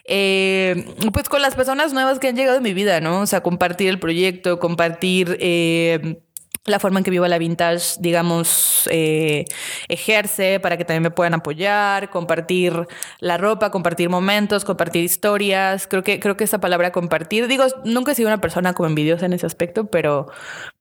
eh, 0.05 0.85
pues 1.13 1.29
con 1.29 1.41
las 1.41 1.55
personas 1.55 1.93
nuevas 1.93 2.19
que 2.19 2.27
han 2.27 2.35
llegado 2.35 2.57
en 2.57 2.63
mi 2.63 2.73
vida, 2.73 3.01
¿no? 3.01 3.21
O 3.21 3.27
sea, 3.27 3.41
compartir 3.41 3.89
el 3.89 3.99
proyecto, 3.99 4.59
compartir... 4.59 5.24
Eh, 5.39 6.21
la 6.65 6.79
forma 6.79 6.99
en 6.99 7.03
que 7.03 7.11
vivo 7.11 7.27
la 7.27 7.37
vintage, 7.37 7.97
digamos, 7.99 8.89
eh, 8.91 9.45
ejerce 9.87 10.59
para 10.59 10.77
que 10.77 10.85
también 10.85 11.03
me 11.03 11.11
puedan 11.11 11.35
apoyar, 11.35 12.09
compartir 12.09 12.87
la 13.19 13.37
ropa, 13.37 13.69
compartir 13.69 14.09
momentos, 14.09 14.65
compartir 14.65 15.03
historias. 15.03 15.85
Creo 15.85 16.03
que, 16.03 16.19
creo 16.19 16.35
que 16.37 16.43
esa 16.43 16.59
palabra 16.59 16.91
compartir, 16.91 17.47
digo, 17.47 17.65
nunca 17.83 18.11
he 18.11 18.15
sido 18.15 18.29
una 18.29 18.41
persona 18.41 18.73
como 18.73 18.89
envidiosa 18.89 19.27
en 19.27 19.33
ese 19.33 19.45
aspecto, 19.45 19.85
pero, 19.91 20.27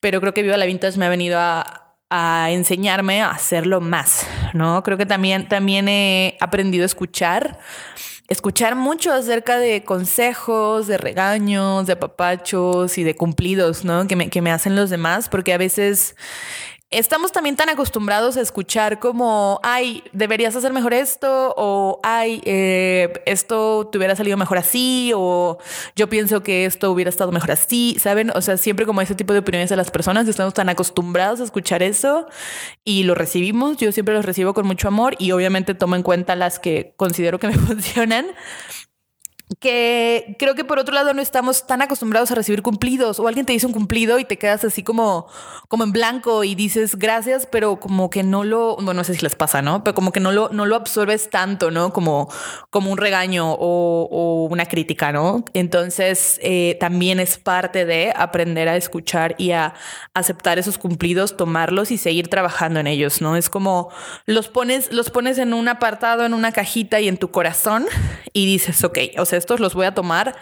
pero 0.00 0.20
creo 0.20 0.32
que 0.32 0.43
Viva 0.43 0.56
la 0.56 0.64
Vintage 0.64 0.99
me 0.99 1.05
ha 1.05 1.11
venido 1.11 1.38
a, 1.38 1.85
a 2.08 2.50
enseñarme 2.50 3.20
a 3.20 3.31
hacerlo 3.31 3.82
más, 3.82 4.26
¿no? 4.55 4.82
Creo 4.85 4.96
que 4.96 5.06
también, 5.06 5.49
también 5.49 5.88
he 5.88 6.38
aprendido 6.41 6.85
a 6.85 6.87
escuchar 6.87 7.58
escuchar 8.29 8.75
mucho 8.75 9.12
acerca 9.12 9.59
de 9.59 9.85
consejos, 9.85 10.87
de 10.87 10.99
regaños, 10.99 11.87
de 11.87 11.97
papachos 11.97 12.97
y 12.99 13.05
de 13.05 13.15
cumplidos, 13.15 13.85
¿no? 13.85 14.06
Que 14.06 14.17
me, 14.17 14.31
que 14.31 14.41
me 14.43 14.50
hacen 14.50 14.76
los 14.76 14.91
demás, 14.91 15.29
porque 15.29 15.53
a 15.53 15.59
veces 15.59 16.17
estamos 16.91 17.33
también 17.33 17.57
tan 17.57 17.69
acostumbrados 17.69 18.37
a 18.37 18.41
escuchar 18.41 18.99
como, 18.99 19.61
ay, 19.63 20.05
deberías 20.13 20.55
hacer 20.55 20.73
mejor 20.73 20.95
esto, 20.95 21.53
o 21.56 22.01
ay, 22.03 22.41
eh, 22.44 23.13
esto 23.27 23.89
te 23.91 23.99
hubiera 23.99 24.15
salido 24.17 24.37
mejor 24.37 24.58
así, 24.58 25.13
o 25.15 25.58
yo 25.97 26.08
pienso 26.08 26.43
que 26.43 26.65
esto 26.67 26.91
hubiera 26.93 27.08
estado 27.08 27.32
mejor 27.32 27.51
así, 27.51 27.97
¿saben? 27.99 28.31
O 28.35 28.41
sea, 28.41 28.56
siempre 28.56 28.87
como 28.87 29.01
ese 29.01 29.15
tipo 29.15 29.32
de 29.32 29.41
opiniones 29.41 29.70
de 29.70 29.77
las 29.77 29.91
personas, 29.91 30.29
estamos 30.29 30.55
tan 30.55 30.69
acostumbrados 30.69 31.41
a 31.41 31.44
escuchar 31.44 31.82
eso 31.82 32.27
y 32.85 33.03
lo 33.05 33.15
recibimos, 33.15 33.77
yo 33.77 33.91
siempre 33.93 34.15
los 34.15 34.25
recibo 34.25 34.55
con 34.55 34.67
mucho 34.67 34.89
amor 34.89 35.17
y 35.19 35.32
obviamente 35.32 35.75
tomo 35.75 35.97
en 35.97 36.03
cuenta 36.03 36.37
las 36.37 36.58
que 36.58 36.94
considero 36.97 37.39
que 37.39 37.49
me 37.49 37.55
funcionan 37.58 38.27
que 39.60 40.36
creo 40.39 40.55
que 40.55 40.65
por 40.65 40.79
otro 40.79 40.94
lado 40.94 41.13
no 41.13 41.20
estamos 41.20 41.67
tan 41.67 41.82
acostumbrados 41.82 42.31
a 42.31 42.34
recibir 42.34 42.63
cumplidos 42.63 43.20
o 43.20 43.29
alguien 43.29 43.44
te 43.44 43.53
dice 43.53 43.67
un 43.67 43.72
cumplido 43.72 44.19
y 44.19 44.24
te 44.24 44.39
quedas 44.39 44.65
así 44.65 44.82
como, 44.82 45.27
como 45.69 45.84
en 45.84 45.93
blanco 45.93 46.44
y 46.44 46.55
dices 46.55 46.96
gracias, 46.96 47.46
pero 47.46 47.79
como 47.79 48.08
que 48.08 48.22
no 48.22 48.43
lo, 48.43 48.77
bueno, 48.77 48.94
no 48.94 49.05
sé 49.05 49.15
si 49.15 49.20
les 49.20 49.34
pasa, 49.34 49.60
¿no? 49.60 49.84
Pero 49.84 49.94
como 49.94 50.13
que 50.13 50.20
no 50.20 50.32
lo, 50.32 50.48
no 50.51 50.65
lo 50.65 50.77
absorbes 50.77 51.29
tanto, 51.29 51.70
¿no? 51.70 51.93
Como, 51.93 52.32
como 52.70 52.91
un 52.91 52.98
regaño 52.98 53.53
o, 53.53 54.48
una 54.51 54.67
crítica, 54.67 55.13
¿no? 55.13 55.44
Entonces 55.53 56.39
eh, 56.43 56.77
también 56.81 57.20
es 57.20 57.39
parte 57.39 57.84
de 57.84 58.13
aprender 58.17 58.69
a 58.69 58.77
escuchar 58.77 59.34
y 59.39 59.53
a 59.53 59.74
aceptar 60.15 60.58
esos 60.58 60.79
cumplidos, 60.79 61.36
tomarlos 61.36 61.91
y 61.91 61.98
seguir 61.98 62.29
trabajando 62.29 62.81
en 62.81 62.86
ellos, 62.86 63.20
¿no? 63.20 63.36
Es 63.36 63.51
como 63.51 63.91
los 64.27 64.48
pones, 64.48 64.93
los 64.93 65.10
pones 65.10 65.39
en 65.39 65.53
un 65.53 65.69
apartado, 65.69 66.24
en 66.24 66.34
una 66.34 66.53
cajita 66.53 67.01
y 67.01 67.08
en 67.08 67.19
tu 67.19 67.31
corazón 67.31 67.86
y 68.32 68.46
dices, 68.46 68.82
ok, 68.84 68.98
o 69.19 69.24
sea, 69.24 69.33
estos 69.38 69.60
los 69.60 69.74
voy 69.74 69.86
a 69.86 69.94
tomar 69.94 70.34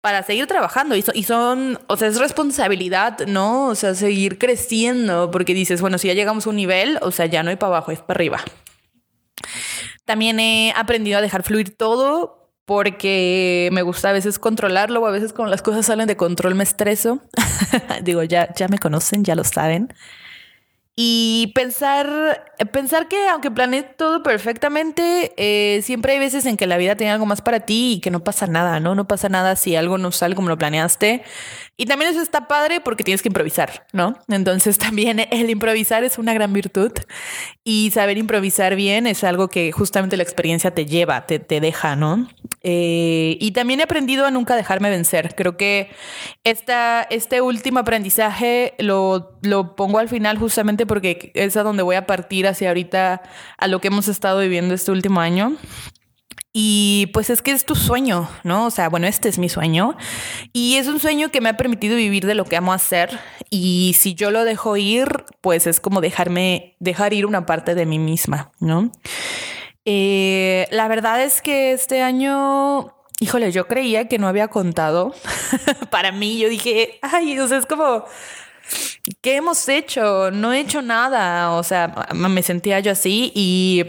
para 0.00 0.22
seguir 0.22 0.46
trabajando 0.46 0.94
y, 0.94 1.02
son, 1.24 1.80
o 1.88 1.96
sea, 1.96 2.06
es 2.06 2.18
responsabilidad, 2.18 3.26
¿no? 3.26 3.66
O 3.66 3.74
sea, 3.74 3.94
seguir 3.94 4.38
creciendo 4.38 5.32
porque 5.32 5.52
dices, 5.52 5.80
bueno, 5.80 5.98
si 5.98 6.06
ya 6.06 6.14
llegamos 6.14 6.46
a 6.46 6.50
un 6.50 6.56
nivel, 6.56 6.98
o 7.02 7.10
sea, 7.10 7.26
ya 7.26 7.42
no 7.42 7.50
hay 7.50 7.56
para 7.56 7.76
abajo, 7.76 7.90
es 7.90 7.98
para 7.98 8.18
arriba. 8.18 8.40
También 10.04 10.38
he 10.38 10.72
aprendido 10.76 11.18
a 11.18 11.22
dejar 11.22 11.42
fluir 11.42 11.76
todo 11.76 12.52
porque 12.66 13.68
me 13.72 13.82
gusta 13.82 14.10
a 14.10 14.12
veces 14.12 14.38
controlarlo 14.38 15.00
o 15.00 15.06
a 15.06 15.10
veces 15.10 15.32
cuando 15.32 15.50
las 15.50 15.62
cosas 15.62 15.86
salen 15.86 16.06
de 16.06 16.16
control 16.16 16.54
me 16.54 16.64
estreso. 16.64 17.20
Digo, 18.02 18.22
ya, 18.22 18.54
ya 18.54 18.68
me 18.68 18.78
conocen, 18.78 19.24
ya 19.24 19.34
lo 19.34 19.42
saben. 19.42 19.92
Y 20.98 21.52
pensar, 21.54 22.54
pensar 22.72 23.06
que 23.06 23.28
aunque 23.28 23.50
planeé 23.50 23.82
todo 23.82 24.22
perfectamente, 24.22 25.34
eh, 25.36 25.82
siempre 25.82 26.14
hay 26.14 26.18
veces 26.18 26.46
en 26.46 26.56
que 26.56 26.66
la 26.66 26.78
vida 26.78 26.96
tiene 26.96 27.12
algo 27.12 27.26
más 27.26 27.42
para 27.42 27.60
ti 27.60 27.96
y 27.96 28.00
que 28.00 28.10
no 28.10 28.24
pasa 28.24 28.46
nada, 28.46 28.80
¿no? 28.80 28.94
No 28.94 29.06
pasa 29.06 29.28
nada 29.28 29.56
si 29.56 29.76
algo 29.76 29.98
no 29.98 30.10
sale 30.10 30.34
como 30.34 30.48
lo 30.48 30.56
planeaste. 30.56 31.22
Y 31.76 31.84
también 31.84 32.10
eso 32.10 32.22
está 32.22 32.48
padre 32.48 32.80
porque 32.80 33.04
tienes 33.04 33.20
que 33.20 33.28
improvisar, 33.28 33.86
¿no? 33.92 34.16
Entonces 34.28 34.78
también 34.86 35.20
el 35.30 35.50
improvisar 35.50 36.02
es 36.02 36.16
una 36.16 36.32
gran 36.32 36.54
virtud 36.54 36.92
y 37.62 37.90
saber 37.90 38.16
improvisar 38.16 38.74
bien 38.74 39.06
es 39.06 39.22
algo 39.22 39.48
que 39.48 39.72
justamente 39.72 40.16
la 40.16 40.22
experiencia 40.22 40.70
te 40.70 40.86
lleva, 40.86 41.26
te, 41.26 41.38
te 41.38 41.60
deja, 41.60 41.94
¿no? 41.94 42.26
Eh, 42.62 43.36
y 43.38 43.50
también 43.50 43.80
he 43.80 43.82
aprendido 43.82 44.24
a 44.24 44.30
nunca 44.30 44.56
dejarme 44.56 44.88
vencer. 44.88 45.34
Creo 45.36 45.58
que 45.58 45.90
esta, 46.42 47.06
este 47.10 47.42
último 47.42 47.80
aprendizaje 47.80 48.74
lo, 48.78 49.38
lo 49.42 49.76
pongo 49.76 49.98
al 49.98 50.08
final 50.08 50.38
justamente 50.38 50.85
porque 50.86 51.32
es 51.34 51.56
a 51.56 51.62
donde 51.62 51.82
voy 51.82 51.96
a 51.96 52.06
partir 52.06 52.46
hacia 52.46 52.68
ahorita 52.68 53.22
a 53.58 53.66
lo 53.68 53.80
que 53.80 53.88
hemos 53.88 54.08
estado 54.08 54.40
viviendo 54.40 54.74
este 54.74 54.90
último 54.90 55.20
año. 55.20 55.56
Y 56.58 57.08
pues 57.12 57.28
es 57.28 57.42
que 57.42 57.50
es 57.50 57.66
tu 57.66 57.74
sueño, 57.74 58.30
¿no? 58.42 58.64
O 58.64 58.70
sea, 58.70 58.88
bueno, 58.88 59.06
este 59.06 59.28
es 59.28 59.38
mi 59.38 59.50
sueño. 59.50 59.94
Y 60.54 60.76
es 60.76 60.86
un 60.86 60.98
sueño 60.98 61.30
que 61.30 61.42
me 61.42 61.50
ha 61.50 61.56
permitido 61.58 61.96
vivir 61.96 62.24
de 62.24 62.34
lo 62.34 62.46
que 62.46 62.56
amo 62.56 62.72
hacer. 62.72 63.20
Y 63.50 63.94
si 63.98 64.14
yo 64.14 64.30
lo 64.30 64.42
dejo 64.42 64.78
ir, 64.78 65.26
pues 65.42 65.66
es 65.66 65.80
como 65.80 66.00
dejarme, 66.00 66.74
dejar 66.80 67.12
ir 67.12 67.26
una 67.26 67.44
parte 67.44 67.74
de 67.74 67.84
mí 67.84 67.98
misma, 67.98 68.52
¿no? 68.58 68.90
Eh, 69.84 70.66
la 70.70 70.88
verdad 70.88 71.22
es 71.22 71.42
que 71.42 71.72
este 71.72 72.00
año, 72.00 72.94
híjole, 73.20 73.52
yo 73.52 73.68
creía 73.68 74.08
que 74.08 74.18
no 74.18 74.26
había 74.26 74.48
contado. 74.48 75.14
Para 75.90 76.10
mí, 76.10 76.38
yo 76.38 76.48
dije, 76.48 76.98
ay, 77.02 77.38
o 77.38 77.46
sea, 77.48 77.58
es 77.58 77.66
como, 77.66 78.06
¿qué 79.20 79.36
hemos 79.36 79.68
hecho? 79.68 80.30
No 80.30 80.52
he 80.52 80.60
hecho 80.60 80.82
nada. 80.82 81.52
O 81.52 81.62
sea, 81.62 82.08
me 82.14 82.42
sentía 82.42 82.80
yo 82.80 82.92
así 82.92 83.32
y 83.34 83.84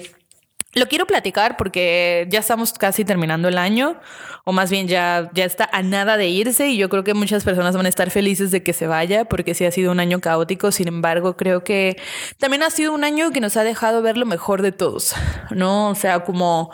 lo 0.74 0.88
quiero 0.88 1.08
platicar 1.08 1.58
porque 1.58 2.28
ya 2.30 2.40
estamos 2.40 2.74
casi 2.74 3.04
terminando 3.04 3.48
el 3.48 3.58
año, 3.58 4.00
o 4.44 4.52
más 4.52 4.70
bien 4.70 4.88
ya, 4.88 5.30
ya 5.34 5.46
está 5.46 5.68
a 5.72 5.82
nada 5.82 6.18
de 6.18 6.28
irse 6.28 6.68
y 6.68 6.78
yo 6.78 6.90
creo 6.90 7.04
que 7.04 7.14
muchas 7.14 7.44
personas 7.44 7.76
van 7.76 7.86
a 7.86 7.90
estar 7.90 8.12
felices 8.12 8.52
de 8.52 8.64
que 8.64 8.74
se 8.74 8.86
vaya 8.86 9.26
porque 9.26 9.56
sí 9.56 9.66
ha 9.66 9.72
sido 9.72 9.92
un 9.92 10.00
año 10.00 10.20
caótico, 10.20 10.72
sin 10.72 10.88
embargo 10.88 11.36
creo 11.36 11.64
que 11.64 12.00
también 12.38 12.64
ha 12.64 12.70
sido 12.70 12.94
un 12.94 13.04
año 13.04 13.32
que 13.32 13.40
nos 13.40 13.58
ha 13.58 13.64
dejado 13.64 14.02
ver 14.02 14.18
lo 14.18 14.26
mejor 14.26 14.62
de 14.62 14.72
todos, 14.72 15.16
¿no? 15.50 15.90
O 15.90 15.96
sea, 15.96 16.24
como 16.24 16.72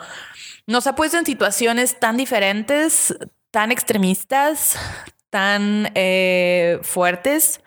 nos 0.66 0.86
ha 0.86 0.94
puesto 0.96 1.18
en 1.18 1.24
situaciones 1.24 1.98
tan 1.98 2.16
diferentes, 2.16 3.16
tan 3.50 3.72
extremistas, 3.72 4.76
tan 5.30 5.90
eh, 5.94 6.78
fuertes 6.82 7.60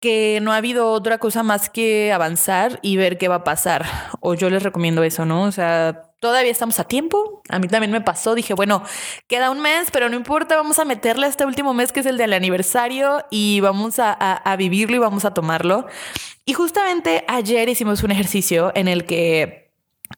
que 0.00 0.40
no 0.40 0.52
ha 0.52 0.56
habido 0.56 0.90
otra 0.92 1.18
cosa 1.18 1.42
más 1.42 1.68
que 1.68 2.10
avanzar 2.12 2.78
y 2.82 2.96
ver 2.96 3.18
qué 3.18 3.28
va 3.28 3.36
a 3.36 3.44
pasar. 3.44 3.84
O 4.20 4.34
yo 4.34 4.48
les 4.48 4.62
recomiendo 4.62 5.02
eso, 5.02 5.26
¿no? 5.26 5.42
O 5.42 5.52
sea, 5.52 6.10
todavía 6.20 6.50
estamos 6.50 6.80
a 6.80 6.84
tiempo. 6.84 7.42
A 7.50 7.58
mí 7.58 7.68
también 7.68 7.92
me 7.92 8.00
pasó. 8.00 8.34
Dije, 8.34 8.54
bueno, 8.54 8.82
queda 9.28 9.50
un 9.50 9.60
mes, 9.60 9.90
pero 9.90 10.08
no 10.08 10.16
importa, 10.16 10.56
vamos 10.56 10.78
a 10.78 10.86
meterle 10.86 11.26
a 11.26 11.28
este 11.28 11.44
último 11.44 11.74
mes 11.74 11.92
que 11.92 12.00
es 12.00 12.06
el 12.06 12.16
del 12.16 12.32
aniversario 12.32 13.26
y 13.30 13.60
vamos 13.60 13.96
a, 13.98 14.56
vivirlo 14.56 14.96
y 14.96 15.00
vamos 15.00 15.26
a 15.26 15.34
tomarlo. 15.34 15.86
Y 16.46 16.54
justamente 16.54 17.24
ayer 17.28 17.68
hicimos 17.68 18.02
un 18.02 18.10
ejercicio 18.10 18.72
en 18.74 18.88
el 18.88 19.04
que 19.04 19.70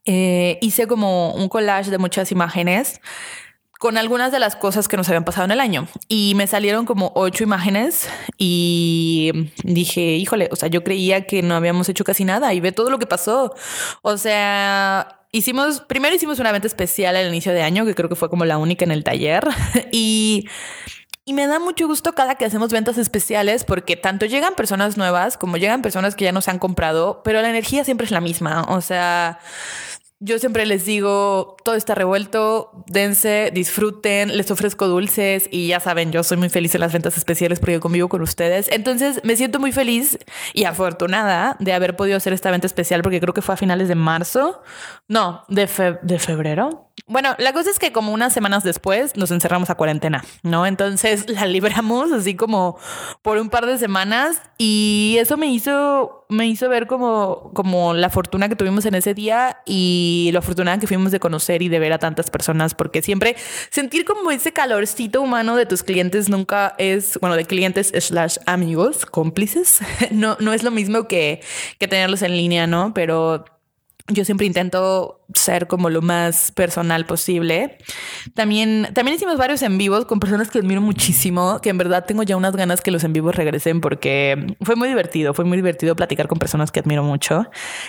eh, 0.05 0.59
hice 0.63 0.87
como 0.87 1.35
un 1.35 1.49
collage 1.49 1.91
de 1.91 1.99
muchas 1.99 2.31
imágenes 2.31 3.01
con 3.83 3.99
algunas 3.99 4.31
de 4.31 4.39
las 4.39 4.55
cosas 4.55 4.87
que 4.87 4.97
nos 4.97 5.09
habían 5.09 5.25
pasado 5.25 5.45
en 5.47 5.51
el 5.51 5.59
año. 5.59 5.89
Y 6.07 6.35
me 6.37 6.47
salieron 6.47 6.87
como 6.87 7.11
ocho 7.17 7.43
imágenes 7.43 8.09
y 8.39 9.51
dije, 9.65 10.01
híjole, 10.01 10.49
o 10.53 10.55
sea, 10.55 10.69
yo 10.69 10.85
creía 10.85 11.27
que 11.27 11.43
no 11.43 11.57
habíamos 11.57 11.89
hecho 11.89 12.05
casi 12.05 12.25
nada 12.25 12.55
y 12.55 12.61
ve 12.61 12.71
todo 12.71 12.91
lo 12.91 13.01
que 13.01 13.09
pasó. 13.09 13.57
O 14.03 14.17
sea, 14.19 15.27
hicimos, 15.33 15.81
primero 15.81 16.15
hicimos 16.15 16.39
una 16.39 16.53
venta 16.53 16.69
especial 16.69 17.17
al 17.17 17.27
inicio 17.27 17.53
de 17.53 17.63
año, 17.63 17.85
que 17.85 17.97
creo 17.97 18.09
que 18.09 18.15
fue 18.15 18.31
como 18.31 18.45
la 18.45 18.57
única 18.57 18.85
en 18.85 18.93
el 18.93 19.03
taller. 19.03 19.49
y... 19.91 20.47
Y 21.25 21.35
me 21.35 21.47
da 21.47 21.61
mucho 21.61 21.87
gusto 21.87 22.15
cada 22.15 22.35
que 22.35 22.45
hacemos 22.45 22.73
ventas 22.73 22.99
especiales 22.99 23.63
porque 23.63 23.97
tanto 23.97 24.27
llegan 24.27 24.57
personas 24.57 24.97
nuevas 24.97 25.37
como 25.37 25.57
llegan 25.57 25.81
personas 25.81 26.17
que 26.17 26.25
ya 26.25 26.33
nos 26.33 26.49
han 26.49 26.59
comprado, 26.59 27.23
pero 27.23 27.41
la 27.41 27.49
energía 27.49 27.85
siempre 27.85 28.07
es 28.07 28.11
la 28.11 28.21
misma. 28.21 28.63
O 28.63 28.81
sea, 28.81 29.39
yo 30.25 30.39
siempre 30.39 30.67
les 30.67 30.85
digo, 30.85 31.57
todo 31.65 31.75
está 31.75 31.97
revuelto, 31.97 32.71
dense, 32.87 33.51
disfruten, 33.53 34.37
les 34.37 34.53
ofrezco 34.53 34.87
dulces 34.87 35.49
y 35.51 35.67
ya 35.67 35.81
saben, 35.81 36.13
yo 36.13 36.23
soy 36.23 36.37
muy 36.37 36.49
feliz 36.49 36.73
en 36.77 36.81
las 36.81 36.93
ventas 36.93 37.17
especiales 37.17 37.59
porque 37.59 37.81
convivo 37.81 38.09
con 38.09 38.23
ustedes. 38.23 38.69
Entonces 38.71 39.21
me 39.25 39.35
siento 39.35 39.59
muy 39.59 39.73
feliz 39.73 40.19
y 40.55 40.63
afortunada 40.65 41.57
de 41.59 41.73
haber 41.73 41.97
podido 41.97 42.17
hacer 42.17 42.33
esta 42.33 42.53
venta 42.53 42.69
especial 42.69 43.03
porque 43.03 43.21
creo 43.21 43.35
que 43.35 43.43
fue 43.43 43.55
a 43.55 43.59
finales 43.59 43.89
de 43.89 43.97
marzo, 43.97 44.63
no, 45.09 45.45
de, 45.49 45.69
de 46.03 46.19
febrero. 46.21 46.92
Bueno, 47.07 47.35
la 47.39 47.53
cosa 47.53 47.71
es 47.71 47.79
que 47.79 47.91
como 47.91 48.13
unas 48.13 48.33
semanas 48.33 48.65
después 48.65 49.17
nos 49.17 49.31
encerramos 49.31 49.71
a 49.71 49.75
cuarentena, 49.75 50.25
¿no? 50.43 50.67
Entonces 50.67 51.29
la 51.29 51.47
libramos 51.47 52.13
así 52.13 52.35
como 52.35 52.79
por 53.23 53.39
un 53.39 53.51
par 53.51 53.67
de 53.67 53.79
semanas 53.79 54.41
y 54.59 55.17
eso 55.19 55.37
me 55.37 55.47
hizo, 55.47 56.27
me 56.29 56.47
hizo 56.47 56.69
ver 56.69 56.87
como, 56.87 57.51
como 57.55 57.95
la 57.95 58.11
fortuna 58.11 58.49
que 58.49 58.57
tuvimos 58.57 58.85
en 58.85 58.95
ese 58.95 59.15
día 59.15 59.59
y 59.65 60.31
lo 60.33 60.41
afortunada 60.41 60.79
que 60.79 60.87
fuimos 60.87 61.13
de 61.13 61.21
conocer 61.21 61.63
y 61.63 61.69
de 61.69 61.79
ver 61.79 61.93
a 61.93 61.99
tantas 61.99 62.31
personas, 62.31 62.75
porque 62.75 63.03
siempre 63.03 63.37
sentir 63.71 64.05
como 64.05 64.31
ese 64.31 64.53
calorcito 64.53 65.23
humano 65.23 65.57
de 65.57 65.67
tus 65.67 65.83
clientes 65.83 66.29
nunca 66.29 66.75
es, 66.79 67.19
bueno, 67.21 67.37
de 67.37 67.47
clientes 67.47 67.93
slash 67.99 68.37
amigos, 68.47 69.07
cómplices, 69.07 69.81
no, 70.11 70.37
no 70.41 70.53
es 70.53 70.63
lo 70.63 70.71
mismo 70.71 71.09
que, 71.09 71.41
que 71.79 71.89
tenerlos 71.89 72.23
en 72.23 72.37
línea, 72.37 72.67
¿no? 72.67 72.93
Pero 72.95 73.45
yo 74.09 74.25
siempre 74.25 74.47
intento 74.47 75.21
ser 75.35 75.67
como 75.67 75.91
lo 75.91 76.03
más 76.03 76.53
personal 76.53 77.07
posible. 77.07 77.79
También, 78.35 78.89
también 78.95 79.17
hicimos 79.17 79.39
varios 79.39 79.63
en 79.63 79.79
vivos 79.79 80.05
con 80.05 80.21
personas 80.21 80.51
que 80.51 80.59
admiro 80.59 80.81
muchísimo, 80.81 81.61
que 81.61 81.71
en 81.71 81.79
verdad 81.79 82.05
tengo 82.05 82.23
ya 82.23 82.37
unas 82.37 82.57
ganas 82.57 82.81
que 82.81 82.91
los 82.91 83.05
en 83.05 83.13
vivos 83.13 83.35
regresen 83.35 83.81
porque 83.81 84.57
fue 84.61 84.77
muy 84.77 84.89
divertido, 84.89 85.35
fue 85.35 85.45
muy 85.45 85.57
divertido 85.57 85.97
platicar 85.97 86.29
con 86.29 86.39
personas 86.39 86.71
que 86.71 86.81
admiro 86.81 87.03
mucho 87.03 87.47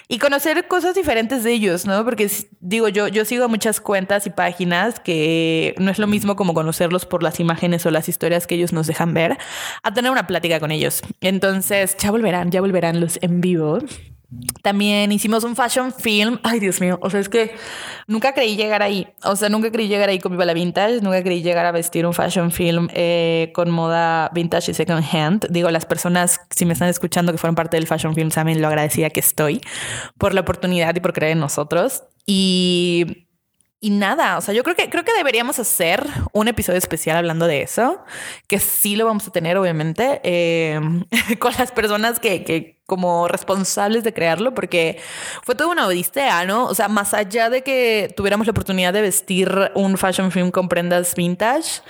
y 0.08 0.20
conocer 0.20 0.68
cosas 0.68 0.96
diferentes 0.96 1.44
de 1.44 1.52
ellos, 1.52 1.86
¿no? 1.86 2.04
Porque 2.06 2.30
digo, 2.60 2.88
yo, 2.88 3.08
yo 3.08 3.26
sigo 3.26 3.50
muchas 3.50 3.82
cuentas 3.82 4.28
y 4.28 4.30
páginas 4.30 5.00
que 5.00 5.76
no 5.80 5.92
es 5.92 6.00
lo 6.00 6.08
mismo 6.08 6.36
como 6.36 6.54
conocerlos 6.54 7.06
por 7.06 7.24
las 7.24 7.40
imágenes 7.40 7.86
o 7.86 7.92
las 7.92 8.08
historias 8.08 8.48
que 8.48 8.56
ellos 8.56 8.74
nos 8.74 8.88
dejan 8.88 9.14
ver, 9.14 9.38
a 9.82 9.94
tener 9.94 10.12
una 10.12 10.28
plática 10.28 10.60
con 10.60 10.72
ellos. 10.72 11.02
Entonces, 11.22 11.98
ya 11.98 12.12
volverán, 12.12 12.52
ya 12.52 12.62
volverán 12.62 13.00
los 13.00 13.20
en 13.22 13.42
vivo. 13.42 13.80
También 14.62 15.12
hicimos 15.12 15.44
un 15.44 15.56
fashion 15.56 15.92
film. 15.92 16.40
Ay, 16.44 16.60
Dios 16.60 16.80
mío. 16.80 16.98
O 17.02 17.10
sea, 17.10 17.20
es 17.20 17.30
que 17.30 17.56
nunca 18.08 18.34
creí 18.34 18.56
llegar 18.56 18.82
ahí. 18.82 19.08
O 19.24 19.36
sea, 19.36 19.50
nunca 19.50 19.72
creí 19.72 19.88
llegar 19.88 20.10
ahí 20.10 20.20
con 20.20 20.32
Viva 20.32 20.46
la 20.46 20.54
Vintage. 20.54 21.02
Nunca 21.02 21.22
creí 21.22 21.42
llegar 21.42 21.66
a 21.66 21.72
vestir 21.72 22.06
un 22.06 22.14
fashion 22.14 22.52
film 22.52 22.88
eh, 22.94 23.52
con 23.54 23.70
moda 23.72 24.30
vintage 24.34 24.72
y 24.72 24.74
second 24.74 25.04
hand. 25.12 25.48
Digo, 25.50 25.70
las 25.70 25.86
personas, 25.86 26.40
si 26.50 26.66
me 26.66 26.74
están 26.74 26.90
escuchando 26.90 27.32
que 27.32 27.38
fueron 27.38 27.56
parte 27.56 27.78
del 27.78 27.88
fashion 27.88 28.16
film, 28.16 28.32
saben 28.32 28.62
lo 28.62 28.68
agradecida 28.68 29.10
que 29.10 29.20
estoy 29.20 29.62
por 30.18 30.34
la 30.34 30.42
oportunidad 30.42 30.96
y 30.96 31.00
por 31.00 31.14
creer 31.14 31.34
en 31.34 31.40
nosotros. 31.40 32.04
Y 32.26 33.28
y 33.84 33.90
nada, 33.90 34.38
o 34.38 34.42
sea, 34.42 34.54
yo 34.54 34.64
creo 34.64 34.78
que 34.78 34.90
creo 34.90 35.04
que 35.04 35.12
deberíamos 35.12 35.60
hacer 35.60 36.08
un 36.32 36.48
episodio 36.48 36.78
especial 36.78 37.18
hablando 37.18 37.48
de 37.48 37.64
eso, 37.64 38.02
que 38.48 38.58
sí 38.60 38.96
lo 38.96 39.06
vamos 39.06 39.28
a 39.28 39.32
tener, 39.32 39.58
obviamente, 39.58 40.22
eh, 40.24 40.80
con 41.40 41.52
las 41.60 41.74
personas 41.74 42.22
que, 42.22 42.46
que, 42.46 42.80
como 42.86 43.28
responsables 43.28 44.06
de 44.06 44.14
crearlo, 44.14 44.54
porque 44.54 45.02
fue 45.44 45.56
toda 45.56 45.70
una 45.70 45.86
odisea, 45.86 46.46
¿no? 46.46 46.64
O 46.64 46.74
sea, 46.74 46.88
más 46.88 47.14
allá 47.14 47.50
de 47.50 47.62
que 47.62 48.14
tuviéramos 48.16 48.48
la 48.48 48.52
oportunidad 48.52 48.94
de 48.94 49.02
vestir 49.02 49.52
un 49.76 49.98
fashion 49.98 50.32
film 50.32 50.52
con 50.52 50.70
prendas 50.70 51.14
vintage, 51.14 51.82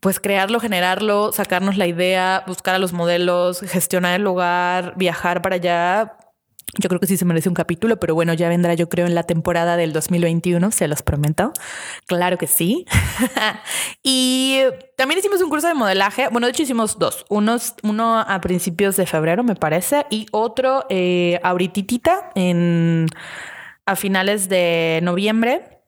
pues 0.00 0.18
crearlo, 0.18 0.58
generarlo, 0.58 1.30
sacarnos 1.30 1.76
la 1.76 1.86
idea, 1.86 2.42
buscar 2.48 2.74
a 2.74 2.80
los 2.80 2.92
modelos, 2.92 3.60
gestionar 3.60 4.16
el 4.16 4.24
lugar, 4.24 4.94
viajar 4.96 5.40
para 5.40 5.54
allá, 5.54 6.16
yo 6.78 6.88
creo 6.88 7.00
que 7.00 7.06
sí 7.06 7.16
se 7.16 7.24
merece 7.24 7.48
un 7.48 7.54
capítulo, 7.54 7.98
pero 7.98 8.14
bueno, 8.14 8.32
ya 8.34 8.48
vendrá 8.48 8.74
yo 8.74 8.88
creo 8.88 9.06
en 9.06 9.14
la 9.14 9.24
temporada 9.24 9.76
del 9.76 9.92
2021, 9.92 10.70
se 10.70 10.88
los 10.88 11.02
prometo. 11.02 11.52
Claro 12.06 12.38
que 12.38 12.46
sí. 12.46 12.86
y 14.02 14.60
también 14.96 15.18
hicimos 15.18 15.40
un 15.42 15.50
curso 15.50 15.66
de 15.66 15.74
modelaje. 15.74 16.28
Bueno, 16.28 16.46
de 16.46 16.52
hecho 16.52 16.62
hicimos 16.62 16.98
dos. 16.98 17.26
Unos, 17.28 17.74
uno 17.82 18.20
a 18.20 18.40
principios 18.40 18.96
de 18.96 19.06
febrero, 19.06 19.42
me 19.42 19.56
parece, 19.56 20.06
y 20.10 20.26
otro 20.30 20.86
eh, 20.88 21.40
ahorita 21.42 22.32
en, 22.34 23.06
a 23.86 23.96
finales 23.96 24.48
de 24.48 25.00
noviembre. 25.02 25.78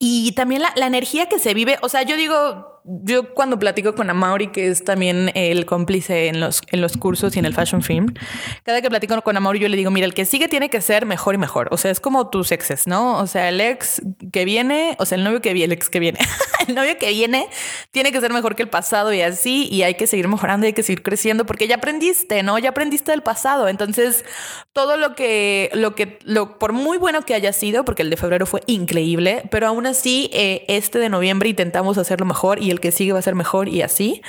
Y 0.00 0.32
también 0.32 0.62
la, 0.62 0.72
la 0.76 0.86
energía 0.86 1.26
que 1.26 1.38
se 1.40 1.54
vive, 1.54 1.76
o 1.82 1.88
sea, 1.88 2.02
yo 2.02 2.16
digo, 2.16 2.77
yo 3.04 3.34
cuando 3.34 3.58
platico 3.58 3.94
con 3.94 4.08
Amaury, 4.08 4.48
que 4.48 4.68
es 4.68 4.82
también 4.82 5.30
el 5.34 5.66
cómplice 5.66 6.28
en 6.28 6.40
los, 6.40 6.62
en 6.68 6.80
los 6.80 6.96
cursos 6.96 7.36
y 7.36 7.38
en 7.38 7.44
el 7.44 7.54
fashion 7.54 7.82
film, 7.82 8.14
cada 8.62 8.80
que 8.80 8.88
platico 8.88 9.20
con 9.22 9.36
Amaury 9.36 9.58
yo 9.58 9.68
le 9.68 9.76
digo, 9.76 9.90
mira, 9.90 10.06
el 10.06 10.14
que 10.14 10.24
sigue 10.24 10.48
tiene 10.48 10.70
que 10.70 10.80
ser 10.80 11.04
mejor 11.04 11.34
y 11.34 11.38
mejor. 11.38 11.68
O 11.70 11.76
sea, 11.76 11.90
es 11.90 12.00
como 12.00 12.30
tus 12.30 12.50
exes, 12.50 12.86
¿no? 12.86 13.18
O 13.18 13.26
sea, 13.26 13.50
el 13.50 13.60
ex 13.60 14.00
que 14.32 14.44
viene, 14.46 14.96
o 14.98 15.04
sea, 15.04 15.18
el 15.18 15.24
novio 15.24 15.42
que 15.42 15.52
viene, 15.52 15.66
el 15.66 15.72
ex 15.72 15.90
que 15.90 16.00
viene, 16.00 16.18
el 16.68 16.74
novio 16.74 16.96
que 16.98 17.10
viene 17.10 17.48
tiene 17.90 18.10
que 18.10 18.20
ser 18.20 18.32
mejor 18.32 18.56
que 18.56 18.62
el 18.62 18.70
pasado 18.70 19.12
y 19.12 19.20
así, 19.20 19.68
y 19.70 19.82
hay 19.82 19.94
que 19.94 20.06
seguir 20.06 20.28
mejorando, 20.28 20.66
hay 20.66 20.72
que 20.72 20.82
seguir 20.82 21.02
creciendo 21.02 21.44
porque 21.44 21.68
ya 21.68 21.76
aprendiste, 21.76 22.42
¿no? 22.42 22.58
Ya 22.58 22.70
aprendiste 22.70 23.10
del 23.10 23.22
pasado. 23.22 23.68
Entonces, 23.68 24.24
todo 24.72 24.96
lo 24.96 25.14
que, 25.14 25.70
lo 25.74 25.94
que, 25.94 26.18
lo, 26.24 26.58
por 26.58 26.72
muy 26.72 26.96
bueno 26.96 27.22
que 27.22 27.34
haya 27.34 27.52
sido, 27.52 27.84
porque 27.84 28.02
el 28.02 28.10
de 28.10 28.16
febrero 28.16 28.46
fue 28.46 28.62
increíble, 28.66 29.42
pero 29.50 29.66
aún 29.66 29.86
así, 29.86 30.30
eh, 30.32 30.64
este 30.68 30.98
de 30.98 31.10
noviembre 31.10 31.50
intentamos 31.50 31.98
hacerlo 31.98 32.24
mejor 32.24 32.62
y 32.62 32.70
el 32.70 32.77
que 32.80 32.92
sigue 32.92 33.12
va 33.12 33.18
a 33.18 33.22
ser 33.22 33.34
mejor 33.34 33.68
y 33.68 33.82
así. 33.82 34.22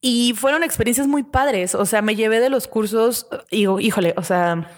Y 0.00 0.34
fueron 0.36 0.62
experiencias 0.62 1.06
muy 1.06 1.22
padres. 1.22 1.74
O 1.74 1.86
sea, 1.86 2.02
me 2.02 2.14
llevé 2.14 2.40
de 2.40 2.50
los 2.50 2.68
cursos 2.68 3.26
y 3.50 3.66
híjole, 3.66 4.14
o 4.16 4.22
sea, 4.22 4.70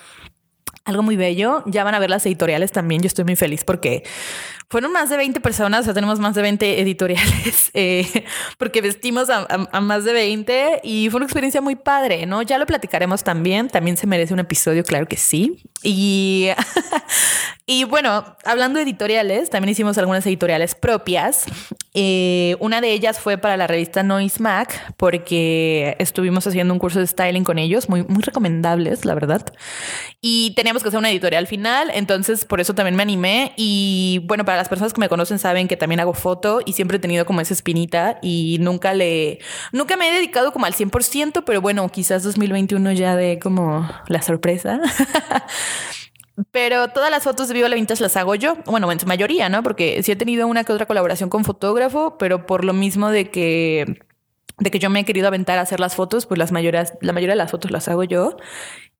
algo 0.84 1.02
muy 1.02 1.16
bello. 1.16 1.62
Ya 1.66 1.84
van 1.84 1.94
a 1.94 1.98
ver 1.98 2.10
las 2.10 2.24
editoriales 2.24 2.72
también. 2.72 3.02
Yo 3.02 3.08
estoy 3.08 3.24
muy 3.24 3.36
feliz 3.36 3.64
porque 3.64 4.04
fueron 4.70 4.92
más 4.92 5.08
de 5.08 5.16
20 5.16 5.40
personas, 5.40 5.80
o 5.80 5.84
sea, 5.84 5.94
tenemos 5.94 6.18
más 6.18 6.34
de 6.34 6.42
20 6.42 6.80
editoriales, 6.80 7.70
eh, 7.74 8.24
porque 8.58 8.82
vestimos 8.82 9.30
a, 9.30 9.80
más 9.80 10.04
de 10.04 10.12
20 10.12 10.80
y 10.84 11.08
fue 11.10 11.18
una 11.18 11.26
experiencia 11.26 11.60
muy 11.60 11.74
padre, 11.74 12.26
¿no? 12.26 12.42
Ya 12.42 12.58
lo 12.58 12.66
platicaremos 12.66 13.24
también, 13.24 13.68
también 13.68 13.96
se 13.96 14.06
merece 14.06 14.34
un 14.34 14.40
episodio, 14.40 14.84
claro 14.84 15.06
que 15.06 15.16
sí. 15.16 15.62
Y, 15.82 16.48
y 17.66 17.84
bueno, 17.84 18.36
hablando 18.44 18.78
de 18.78 18.84
editoriales, 18.84 19.48
también 19.48 19.70
hicimos 19.70 19.96
algunas 19.96 20.26
editoriales 20.26 20.74
propias. 20.74 21.46
Eh, 21.94 22.56
una 22.60 22.80
de 22.80 22.92
ellas 22.92 23.18
fue 23.18 23.38
para 23.38 23.56
la 23.56 23.66
revista 23.66 24.02
Noise 24.02 24.42
Mac, 24.42 24.94
porque 24.96 25.96
estuvimos 25.98 26.46
haciendo 26.46 26.74
un 26.74 26.78
curso 26.78 27.00
de 27.00 27.06
styling 27.06 27.44
con 27.44 27.58
ellos, 27.58 27.88
muy, 27.88 28.02
muy 28.04 28.22
recomendables, 28.22 29.04
la 29.04 29.14
verdad. 29.14 29.52
Y 30.20 30.52
teníamos 30.54 30.82
que 30.82 30.90
hacer 30.90 30.98
una 30.98 31.10
editorial 31.10 31.46
final, 31.46 31.90
entonces 31.94 32.44
por 32.44 32.60
eso 32.60 32.74
también 32.74 32.96
me 32.96 33.02
animé. 33.02 33.52
Y 33.56 34.20
bueno, 34.24 34.44
para 34.44 34.57
las 34.58 34.68
personas 34.68 34.92
que 34.92 35.00
me 35.00 35.08
conocen 35.08 35.38
saben 35.38 35.68
que 35.68 35.76
también 35.76 36.00
hago 36.00 36.14
foto 36.14 36.60
y 36.64 36.74
siempre 36.74 36.98
he 36.98 37.00
tenido 37.00 37.24
como 37.24 37.40
esa 37.40 37.54
espinita 37.54 38.18
y 38.22 38.58
nunca 38.60 38.92
le, 38.92 39.38
nunca 39.72 39.96
me 39.96 40.08
he 40.08 40.12
dedicado 40.12 40.52
como 40.52 40.66
al 40.66 40.74
100%, 40.74 41.44
pero 41.46 41.60
bueno, 41.60 41.88
quizás 41.88 42.22
2021 42.22 42.92
ya 42.92 43.16
de 43.16 43.38
como 43.38 43.88
la 44.08 44.22
sorpresa. 44.22 44.80
Pero 46.52 46.88
todas 46.90 47.10
las 47.10 47.24
fotos 47.24 47.48
de 47.48 47.54
Viva 47.54 47.68
la 47.68 47.74
Vintage 47.74 48.00
las 48.00 48.16
hago 48.16 48.36
yo. 48.36 48.58
Bueno, 48.64 48.90
en 48.92 49.00
su 49.00 49.06
mayoría, 49.06 49.48
¿no? 49.48 49.64
Porque 49.64 50.00
sí 50.04 50.12
he 50.12 50.16
tenido 50.16 50.46
una 50.46 50.62
que 50.62 50.72
otra 50.72 50.86
colaboración 50.86 51.28
con 51.28 51.44
fotógrafo, 51.44 52.16
pero 52.16 52.46
por 52.46 52.64
lo 52.64 52.72
mismo 52.72 53.10
de 53.10 53.28
que 53.28 54.06
de 54.58 54.70
que 54.70 54.78
yo 54.78 54.90
me 54.90 55.00
he 55.00 55.04
querido 55.04 55.28
aventar 55.28 55.58
a 55.58 55.62
hacer 55.62 55.80
las 55.80 55.94
fotos, 55.94 56.26
pues 56.26 56.38
las 56.38 56.50
la 56.50 57.12
mayoría 57.12 57.32
de 57.32 57.36
las 57.36 57.50
fotos 57.50 57.70
las 57.70 57.88
hago 57.88 58.04
yo. 58.04 58.36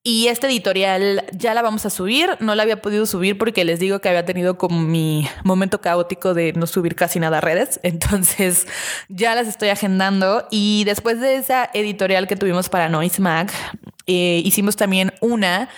Y 0.05 0.29
esta 0.29 0.47
editorial 0.47 1.25
ya 1.33 1.55
la 1.55 1.61
vamos 1.61 1.85
a 1.85 1.91
subir. 1.91 2.31
No 2.41 2.55
la 2.55 2.63
había 2.63 2.81
podido 2.81 3.05
subir 3.05 3.37
porque 3.37 3.65
les 3.65 3.81
digo 3.81 3.99
que 3.99 4.09
había 4.09 4.25
tenido 4.25 4.57
como 4.57 4.81
mi 4.81 5.29
momento 5.45 5.81
caótico 5.81 6.35
de 6.35 6.53
no 6.53 6.67
subir 6.67 6.95
casi 6.95 7.21
nada 7.21 7.39
a 7.39 7.41
redes. 7.41 7.81
Entonces 7.83 8.67
ya 9.09 9.35
las 9.35 9.49
estoy 9.49 9.69
agendando. 9.69 10.47
Y 10.51 10.85
después 10.85 11.21
de 11.21 11.37
esa 11.37 11.69
editorial 11.75 12.27
que 12.27 12.37
tuvimos 12.37 12.69
para 12.69 12.89
Noise 12.89 13.21
Mag, 13.21 13.51
eh, 14.09 14.41
hicimos 14.43 14.77
también 14.77 15.13
una 15.21 15.69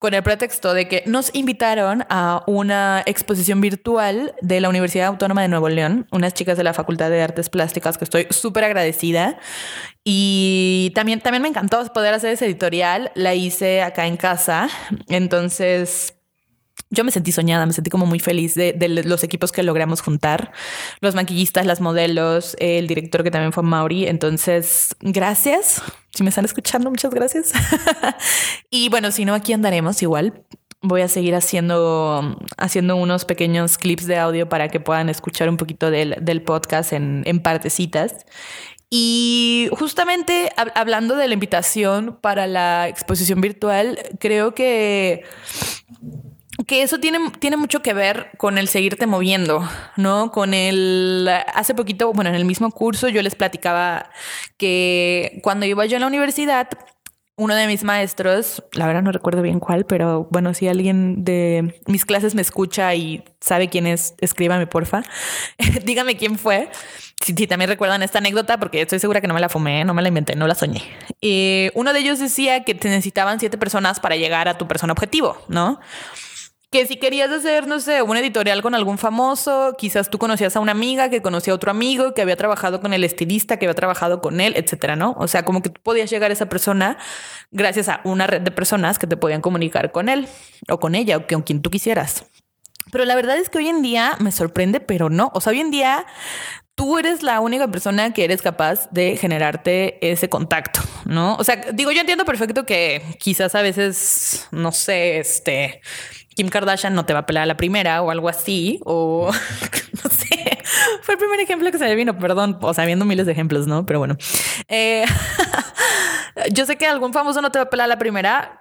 con 0.00 0.12
el 0.12 0.22
pretexto 0.24 0.74
de 0.74 0.88
que 0.88 1.04
nos 1.06 1.32
invitaron 1.34 2.04
a 2.10 2.42
una 2.48 3.04
exposición 3.06 3.60
virtual 3.60 4.34
de 4.42 4.60
la 4.60 4.68
Universidad 4.68 5.06
Autónoma 5.06 5.42
de 5.42 5.48
Nuevo 5.48 5.68
León, 5.68 6.08
unas 6.10 6.34
chicas 6.34 6.58
de 6.58 6.64
la 6.64 6.74
Facultad 6.74 7.10
de 7.10 7.22
Artes 7.22 7.48
Plásticas 7.48 7.96
que 7.96 8.04
estoy 8.04 8.26
súper 8.30 8.64
agradecida. 8.64 9.38
Y 10.02 10.90
también, 10.96 11.20
también 11.20 11.42
me 11.42 11.48
encantó 11.48 11.84
poder 11.92 12.12
hacer 12.14 12.32
ese 12.32 12.46
editorial, 12.46 13.12
la 13.14 13.34
hice 13.34 13.82
acá 13.82 14.06
en 14.06 14.16
casa, 14.16 14.68
entonces 15.08 16.16
yo 16.90 17.04
me 17.04 17.10
sentí 17.10 17.32
soñada, 17.32 17.66
me 17.66 17.72
sentí 17.72 17.90
como 17.90 18.06
muy 18.06 18.20
feliz 18.20 18.54
de, 18.54 18.74
los 19.04 19.24
equipos 19.24 19.50
que 19.50 19.62
logramos 19.62 20.02
juntar, 20.02 20.52
los 21.00 21.14
maquillistas, 21.14 21.66
las 21.66 21.80
modelos, 21.80 22.56
el 22.60 22.86
director 22.86 23.24
que 23.24 23.30
también 23.30 23.52
fue 23.52 23.62
Mauri. 23.62 24.06
Entonces, 24.06 24.94
gracias. 25.00 25.82
Si 26.14 26.22
me 26.22 26.28
están 26.28 26.44
escuchando, 26.44 26.90
muchas 26.90 27.12
gracias. 27.12 27.52
y 28.70 28.88
bueno, 28.88 29.10
si 29.10 29.24
no, 29.24 29.34
aquí 29.34 29.52
andaremos 29.52 30.00
igual. 30.02 30.44
Voy 30.80 31.00
a 31.00 31.08
seguir 31.08 31.34
haciendo, 31.34 32.38
haciendo 32.56 32.96
unos 32.96 33.24
pequeños 33.24 33.78
clips 33.78 34.06
de 34.06 34.18
audio 34.18 34.48
para 34.48 34.68
que 34.68 34.78
puedan 34.78 35.08
escuchar 35.08 35.48
un 35.48 35.56
poquito 35.56 35.90
del, 35.90 36.42
podcast 36.42 36.92
en, 36.92 37.22
en 37.26 37.40
partecitas. 37.40 38.26
Y 38.88 39.68
justamente 39.72 40.50
hablando 40.76 41.16
de 41.16 41.26
la 41.26 41.34
invitación 41.34 42.18
para 42.20 42.46
la 42.46 42.86
exposición 42.86 43.40
virtual, 43.40 43.98
creo 44.20 44.54
que 44.54 45.24
que 46.66 46.82
eso 46.82 46.98
tiene, 46.98 47.30
tiene 47.38 47.56
mucho 47.56 47.80
que 47.80 47.94
ver 47.94 48.30
con 48.38 48.58
el 48.58 48.68
seguirte 48.68 49.06
moviendo, 49.06 49.68
¿no? 49.96 50.30
Con 50.30 50.54
el... 50.54 51.28
Hace 51.54 51.74
poquito, 51.74 52.12
bueno, 52.12 52.30
en 52.30 52.36
el 52.36 52.44
mismo 52.44 52.70
curso 52.70 53.08
yo 53.08 53.22
les 53.22 53.34
platicaba 53.34 54.10
que 54.56 55.40
cuando 55.42 55.66
iba 55.66 55.86
yo 55.86 55.96
a 55.96 56.00
la 56.00 56.06
universidad, 56.06 56.68
uno 57.36 57.54
de 57.54 57.66
mis 57.66 57.84
maestros, 57.84 58.64
la 58.72 58.86
verdad 58.86 59.02
no 59.02 59.12
recuerdo 59.12 59.42
bien 59.42 59.60
cuál, 59.60 59.84
pero 59.84 60.26
bueno, 60.30 60.54
si 60.54 60.68
alguien 60.68 61.22
de 61.22 61.80
mis 61.86 62.06
clases 62.06 62.34
me 62.34 62.40
escucha 62.40 62.94
y 62.94 63.22
sabe 63.40 63.68
quién 63.68 63.86
es, 63.86 64.14
escríbame 64.20 64.66
porfa. 64.66 65.02
Dígame 65.84 66.16
quién 66.16 66.38
fue. 66.38 66.70
Si, 67.20 67.34
también 67.46 67.68
recuerdan 67.68 68.02
esta 68.02 68.18
anécdota, 68.18 68.58
porque 68.58 68.80
estoy 68.80 68.98
segura 68.98 69.20
que 69.20 69.26
no 69.26 69.34
me 69.34 69.40
la 69.40 69.48
fumé, 69.48 69.84
no 69.84 69.92
me 69.92 70.02
la 70.02 70.08
inventé, 70.08 70.34
no 70.34 70.46
la 70.46 70.54
soñé. 70.54 70.82
Y 71.20 71.68
uno 71.74 71.92
de 71.92 72.00
ellos 72.00 72.18
decía 72.18 72.64
que 72.64 72.74
te 72.74 72.88
necesitaban 72.88 73.38
siete 73.38 73.58
personas 73.58 74.00
para 74.00 74.16
llegar 74.16 74.48
a 74.48 74.56
tu 74.56 74.66
persona 74.66 74.92
objetivo, 74.92 75.36
¿no? 75.48 75.78
Que 76.70 76.86
si 76.86 76.96
querías 76.96 77.30
hacer, 77.30 77.66
no 77.66 77.78
sé, 77.78 78.02
un 78.02 78.16
editorial 78.16 78.60
con 78.60 78.74
algún 78.74 78.98
famoso, 78.98 79.74
quizás 79.78 80.10
tú 80.10 80.18
conocías 80.18 80.56
a 80.56 80.60
una 80.60 80.72
amiga 80.72 81.08
que 81.08 81.22
conocía 81.22 81.52
a 81.52 81.56
otro 81.56 81.70
amigo 81.70 82.12
que 82.12 82.22
había 82.22 82.36
trabajado 82.36 82.80
con 82.80 82.92
el 82.92 83.04
estilista, 83.04 83.58
que 83.58 83.66
había 83.66 83.74
trabajado 83.74 84.20
con 84.20 84.40
él, 84.40 84.54
etcétera, 84.56 84.96
¿no? 84.96 85.14
O 85.18 85.28
sea, 85.28 85.44
como 85.44 85.62
que 85.62 85.70
tú 85.70 85.80
podías 85.82 86.10
llegar 86.10 86.30
a 86.30 86.34
esa 86.34 86.48
persona 86.48 86.98
gracias 87.50 87.88
a 87.88 88.00
una 88.04 88.26
red 88.26 88.42
de 88.42 88.50
personas 88.50 88.98
que 88.98 89.06
te 89.06 89.16
podían 89.16 89.40
comunicar 89.40 89.92
con 89.92 90.08
él 90.08 90.28
o 90.68 90.80
con 90.80 90.94
ella 90.94 91.18
o 91.18 91.26
con 91.26 91.42
quien 91.42 91.62
tú 91.62 91.70
quisieras. 91.70 92.26
Pero 92.90 93.04
la 93.04 93.14
verdad 93.14 93.36
es 93.36 93.48
que 93.48 93.58
hoy 93.58 93.68
en 93.68 93.82
día 93.82 94.16
me 94.20 94.32
sorprende, 94.32 94.80
pero 94.80 95.08
no. 95.08 95.30
O 95.34 95.40
sea, 95.40 95.52
hoy 95.52 95.60
en 95.60 95.70
día 95.70 96.06
tú 96.74 96.98
eres 96.98 97.22
la 97.22 97.40
única 97.40 97.68
persona 97.68 98.12
que 98.12 98.24
eres 98.24 98.42
capaz 98.42 98.88
de 98.90 99.16
generarte 99.16 99.98
ese 100.08 100.28
contacto, 100.28 100.80
¿no? 101.04 101.36
O 101.36 101.44
sea, 101.44 101.56
digo, 101.72 101.90
yo 101.90 102.00
entiendo 102.00 102.24
perfecto 102.24 102.66
que 102.66 103.02
quizás 103.18 103.54
a 103.54 103.62
veces, 103.62 104.46
no 104.52 104.70
sé, 104.72 105.18
este, 105.18 105.80
Kim 106.36 106.50
Kardashian 106.50 106.94
no 106.94 107.06
te 107.06 107.14
va 107.14 107.20
a 107.20 107.26
pelar 107.26 107.44
a 107.44 107.46
la 107.46 107.56
primera 107.56 108.02
o 108.02 108.10
algo 108.10 108.28
así, 108.28 108.78
o 108.84 109.30
no 110.04 110.10
sé. 110.10 110.58
Fue 111.00 111.14
el 111.14 111.18
primer 111.18 111.40
ejemplo 111.40 111.72
que 111.72 111.78
se 111.78 111.86
me 111.86 111.94
vino, 111.94 112.18
perdón, 112.18 112.58
o 112.60 112.74
sea, 112.74 112.84
viendo 112.84 113.06
miles 113.06 113.24
de 113.24 113.32
ejemplos, 113.32 113.66
¿no? 113.66 113.86
Pero 113.86 113.98
bueno. 113.98 114.18
Eh, 114.68 115.06
yo 116.52 116.66
sé 116.66 116.76
que 116.76 116.86
algún 116.86 117.14
famoso 117.14 117.40
no 117.40 117.50
te 117.50 117.58
va 117.58 117.64
a 117.64 117.70
pelar 117.70 117.86
a 117.86 117.88
la 117.88 117.98
primera, 117.98 118.60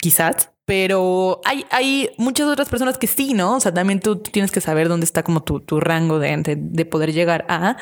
quizás, 0.00 0.50
pero 0.66 1.42
hay, 1.44 1.66
hay 1.70 2.10
muchas 2.16 2.48
otras 2.48 2.70
personas 2.70 2.96
que 2.96 3.06
sí, 3.06 3.34
¿no? 3.34 3.56
O 3.56 3.60
sea, 3.60 3.74
también 3.74 4.00
tú 4.00 4.16
tienes 4.16 4.50
que 4.50 4.62
saber 4.62 4.88
dónde 4.88 5.04
está 5.04 5.22
como 5.22 5.42
tu, 5.42 5.60
tu 5.60 5.78
rango 5.78 6.18
de, 6.18 6.56
de, 6.56 6.84
poder 6.86 7.12
llegar 7.12 7.44
a. 7.48 7.76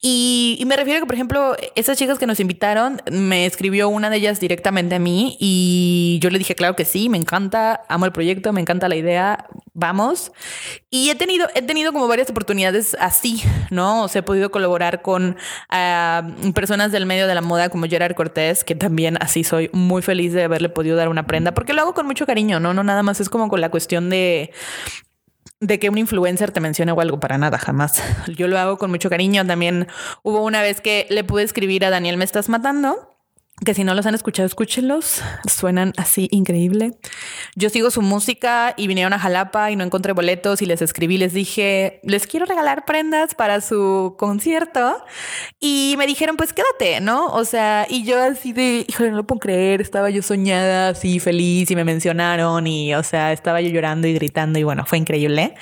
Y, 0.00 0.62
me 0.66 0.76
refiero 0.76 0.98
a 0.98 1.00
que, 1.00 1.06
por 1.06 1.14
ejemplo, 1.14 1.56
esas 1.74 1.96
chicas 1.96 2.18
que 2.18 2.26
nos 2.26 2.38
invitaron, 2.38 3.00
me 3.10 3.46
escribió 3.46 3.88
una 3.88 4.10
de 4.10 4.18
ellas 4.18 4.40
directamente 4.40 4.96
a 4.96 4.98
mí 4.98 5.38
y 5.40 6.18
yo 6.20 6.28
le 6.28 6.38
dije, 6.38 6.54
claro 6.54 6.76
que 6.76 6.84
sí, 6.84 7.08
me 7.08 7.16
encanta, 7.16 7.82
amo 7.88 8.04
el 8.04 8.12
proyecto, 8.12 8.52
me 8.52 8.60
encanta 8.60 8.88
la 8.88 8.96
idea, 8.96 9.46
vamos. 9.78 10.32
Y 10.90 11.10
he 11.10 11.14
tenido, 11.14 11.48
he 11.54 11.62
tenido 11.62 11.92
como 11.92 12.08
varias 12.08 12.28
oportunidades 12.30 12.96
así, 13.00 13.42
¿no? 13.70 14.02
O 14.02 14.08
sea, 14.08 14.20
he 14.20 14.22
podido 14.22 14.50
colaborar 14.50 15.02
con 15.02 15.36
ah, 15.70 16.28
personas 16.54 16.92
del 16.92 17.06
medio 17.06 17.26
de 17.26 17.34
la 17.34 17.40
moda 17.40 17.68
como 17.68 17.86
Gerard 17.86 18.14
Cortés, 18.14 18.64
que 18.64 18.74
también 18.74 19.16
así 19.20 19.44
soy 19.44 19.70
muy 19.72 20.02
feliz 20.02 20.32
de 20.32 20.44
haberle 20.44 20.68
podido 20.68 20.96
dar 20.96 21.08
una 21.08 21.26
prenda, 21.26 21.54
porque 21.54 21.72
lo 21.72 21.82
hago 21.82 21.94
con 21.94 22.06
mucho 22.06 22.26
cariño, 22.26 22.60
¿no? 22.60 22.74
No 22.74 22.82
nada 22.82 23.02
más 23.02 23.20
es 23.20 23.28
como 23.28 23.48
con 23.48 23.60
la 23.60 23.70
cuestión 23.70 24.10
de 24.10 24.52
de 25.60 25.80
que 25.80 25.90
un 25.90 25.98
influencer 25.98 26.52
te 26.52 26.60
mencione 26.60 26.92
o 26.92 27.00
algo 27.00 27.18
para 27.18 27.36
nada, 27.36 27.58
jamás. 27.58 28.00
Yo 28.28 28.46
lo 28.46 28.58
hago 28.58 28.78
con 28.78 28.90
mucho 28.92 29.10
cariño. 29.10 29.44
También 29.44 29.88
hubo 30.22 30.44
una 30.44 30.62
vez 30.62 30.80
que 30.80 31.08
le 31.10 31.24
pude 31.24 31.42
escribir 31.42 31.84
a 31.84 31.90
Daniel, 31.90 32.16
me 32.16 32.24
estás 32.24 32.48
matando 32.48 33.17
que 33.64 33.74
si 33.74 33.84
no 33.84 33.94
los 33.94 34.06
han 34.06 34.14
escuchado, 34.14 34.46
escúchenlos. 34.46 35.22
Suenan 35.48 35.92
así 35.96 36.28
increíble. 36.30 36.92
Yo 37.56 37.70
sigo 37.70 37.90
su 37.90 38.02
música 38.02 38.74
y 38.76 38.86
vinieron 38.86 39.12
a 39.12 39.18
Jalapa 39.18 39.70
y 39.70 39.76
no 39.76 39.84
encontré 39.84 40.12
boletos 40.12 40.62
y 40.62 40.66
les 40.66 40.82
escribí, 40.82 41.18
les 41.18 41.32
dije, 41.32 42.00
les 42.04 42.26
quiero 42.26 42.46
regalar 42.46 42.84
prendas 42.84 43.34
para 43.34 43.60
su 43.60 44.14
concierto. 44.18 45.04
Y 45.60 45.94
me 45.98 46.06
dijeron, 46.06 46.36
pues 46.36 46.52
quédate, 46.52 47.00
¿no? 47.00 47.26
O 47.26 47.44
sea, 47.44 47.86
y 47.88 48.04
yo 48.04 48.22
así 48.22 48.52
de, 48.52 48.84
híjole, 48.88 49.10
no 49.10 49.16
lo 49.16 49.26
puedo 49.26 49.40
creer, 49.40 49.80
estaba 49.80 50.10
yo 50.10 50.22
soñada 50.22 50.90
así 50.90 51.18
feliz 51.18 51.70
y 51.70 51.76
me 51.76 51.84
mencionaron 51.84 52.66
y, 52.66 52.94
o 52.94 53.02
sea, 53.02 53.32
estaba 53.32 53.60
yo 53.60 53.70
llorando 53.70 54.06
y 54.06 54.14
gritando 54.14 54.58
y 54.58 54.62
bueno, 54.62 54.84
fue 54.86 54.98
increíble. 54.98 55.54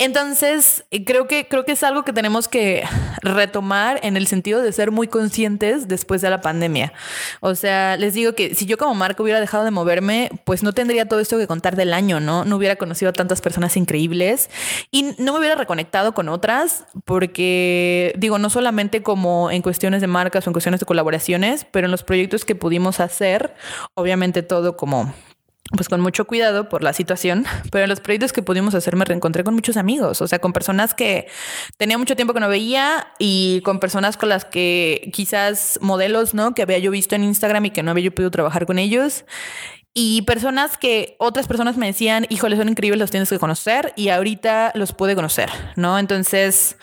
Entonces, 0.00 0.86
creo 1.04 1.28
que, 1.28 1.46
creo 1.46 1.66
que 1.66 1.72
es 1.72 1.82
algo 1.82 2.04
que 2.04 2.14
tenemos 2.14 2.48
que 2.48 2.84
retomar 3.20 4.00
en 4.02 4.16
el 4.16 4.26
sentido 4.26 4.62
de 4.62 4.72
ser 4.72 4.92
muy 4.92 5.08
conscientes 5.08 5.88
después 5.88 6.22
de 6.22 6.30
la 6.30 6.40
pandemia. 6.40 6.94
O 7.40 7.54
sea, 7.54 7.98
les 7.98 8.14
digo 8.14 8.34
que 8.34 8.54
si 8.54 8.64
yo 8.64 8.78
como 8.78 8.94
marca 8.94 9.22
hubiera 9.22 9.40
dejado 9.40 9.62
de 9.62 9.70
moverme, 9.70 10.30
pues 10.44 10.62
no 10.62 10.72
tendría 10.72 11.06
todo 11.06 11.20
esto 11.20 11.36
que 11.36 11.46
contar 11.46 11.76
del 11.76 11.92
año, 11.92 12.18
¿no? 12.18 12.46
No 12.46 12.56
hubiera 12.56 12.76
conocido 12.76 13.10
a 13.10 13.12
tantas 13.12 13.42
personas 13.42 13.76
increíbles 13.76 14.48
y 14.90 15.14
no 15.18 15.34
me 15.34 15.40
hubiera 15.40 15.54
reconectado 15.54 16.14
con 16.14 16.30
otras 16.30 16.86
porque, 17.04 18.14
digo, 18.16 18.38
no 18.38 18.48
solamente 18.48 19.02
como 19.02 19.50
en 19.50 19.60
cuestiones 19.60 20.00
de 20.00 20.06
marcas 20.06 20.46
o 20.46 20.48
en 20.48 20.54
cuestiones 20.54 20.80
de 20.80 20.86
colaboraciones, 20.86 21.66
pero 21.70 21.88
en 21.88 21.90
los 21.90 22.04
proyectos 22.04 22.46
que 22.46 22.54
pudimos 22.54 23.00
hacer, 23.00 23.54
obviamente 23.92 24.42
todo 24.42 24.78
como 24.78 25.12
pues 25.76 25.88
con 25.88 26.00
mucho 26.00 26.26
cuidado 26.26 26.68
por 26.68 26.82
la 26.82 26.92
situación, 26.92 27.44
pero 27.70 27.84
en 27.84 27.90
los 27.90 28.00
proyectos 28.00 28.32
que 28.32 28.42
pudimos 28.42 28.74
hacer 28.74 28.96
me 28.96 29.04
reencontré 29.04 29.44
con 29.44 29.54
muchos 29.54 29.76
amigos, 29.76 30.20
o 30.20 30.28
sea, 30.28 30.38
con 30.38 30.52
personas 30.52 30.94
que 30.94 31.28
tenía 31.76 31.96
mucho 31.98 32.16
tiempo 32.16 32.34
que 32.34 32.40
no 32.40 32.48
veía 32.48 33.08
y 33.18 33.60
con 33.62 33.78
personas 33.78 34.16
con 34.16 34.28
las 34.28 34.44
que 34.44 35.10
quizás 35.12 35.78
modelos, 35.80 36.34
¿no? 36.34 36.54
Que 36.54 36.62
había 36.62 36.78
yo 36.78 36.90
visto 36.90 37.14
en 37.14 37.24
Instagram 37.24 37.66
y 37.66 37.70
que 37.70 37.82
no 37.82 37.92
había 37.92 38.04
yo 38.04 38.14
podido 38.14 38.30
trabajar 38.30 38.66
con 38.66 38.78
ellos. 38.78 39.24
Y 39.92 40.22
personas 40.22 40.76
que 40.76 41.16
otras 41.18 41.48
personas 41.48 41.76
me 41.76 41.86
decían, 41.86 42.26
híjole, 42.28 42.56
son 42.56 42.68
increíbles, 42.68 43.00
los 43.00 43.10
tienes 43.10 43.28
que 43.28 43.38
conocer 43.38 43.92
y 43.96 44.08
ahorita 44.10 44.72
los 44.74 44.92
pude 44.92 45.16
conocer, 45.16 45.50
¿no? 45.74 45.98
Entonces, 45.98 46.76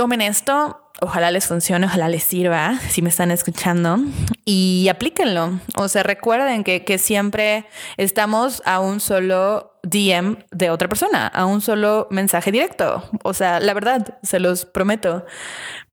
tomen 0.00 0.22
esto, 0.22 0.80
Ojalá 1.02 1.30
les 1.30 1.46
funcione, 1.46 1.86
ojalá 1.86 2.08
les 2.08 2.22
sirva 2.24 2.78
si 2.90 3.00
me 3.00 3.08
están 3.08 3.30
escuchando 3.30 3.98
y 4.44 4.88
aplíquenlo. 4.90 5.58
O 5.76 5.88
sea, 5.88 6.02
recuerden 6.02 6.62
que, 6.62 6.84
que 6.84 6.98
siempre 6.98 7.66
estamos 7.96 8.62
a 8.66 8.80
un 8.80 9.00
solo 9.00 9.78
DM 9.82 10.44
de 10.50 10.68
otra 10.68 10.88
persona, 10.88 11.26
a 11.26 11.46
un 11.46 11.62
solo 11.62 12.06
mensaje 12.10 12.52
directo. 12.52 13.02
O 13.24 13.32
sea, 13.32 13.60
la 13.60 13.72
verdad, 13.72 14.18
se 14.22 14.40
los 14.40 14.66
prometo. 14.66 15.24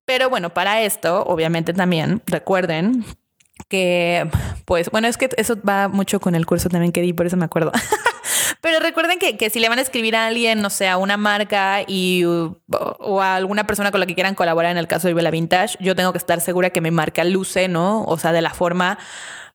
Pero 0.04 0.30
bueno, 0.30 0.54
para 0.54 0.82
esto, 0.82 1.24
obviamente 1.24 1.74
también 1.74 2.22
recuerden 2.26 3.06
que, 3.70 4.30
pues, 4.66 4.90
bueno, 4.92 5.08
es 5.08 5.18
que 5.18 5.30
eso 5.38 5.56
va 5.68 5.88
mucho 5.88 6.20
con 6.20 6.36
el 6.36 6.46
curso 6.46 6.68
también 6.68 6.92
que 6.92 7.02
di, 7.02 7.14
por 7.14 7.28
eso 7.28 7.38
me 7.38 7.46
acuerdo. 7.46 7.72
Pero 8.62 8.80
recuerden 8.80 9.20
que, 9.20 9.38
que, 9.38 9.50
si 9.50 9.60
le 9.60 9.70
van 9.70 9.80
a 9.80 9.82
escribir 9.82 10.16
a 10.16 10.28
alguien, 10.28 10.62
no 10.62 10.70
sé, 10.70 10.88
a 10.88 10.98
una 10.98 11.18
marca 11.18 11.82
y, 11.88 12.24
o, 12.26 13.22
a 13.22 13.36
alguna 13.36 13.66
persona 13.66 13.92
con 13.92 14.00
la 14.00 14.06
que 14.06 14.16
quieran 14.16 14.36
colaborar, 14.36 14.72
en 14.72 14.78
el 14.78 14.88
caso 14.88 15.08
de 15.08 15.14
Viva 15.14 15.30
Vintage, 15.30 15.78
yo 15.80 15.96
tengo 15.96 16.12
que 16.12 16.18
estar 16.18 16.40
segura 16.42 16.70
que 16.70 16.82
mi 16.82 16.92
marca 16.92 17.24
luce, 17.24 17.68
¿no? 17.68 18.04
O 18.04 18.18
sea, 18.18 18.32
de 18.32 18.42
la 18.42 18.54
forma 18.54 18.98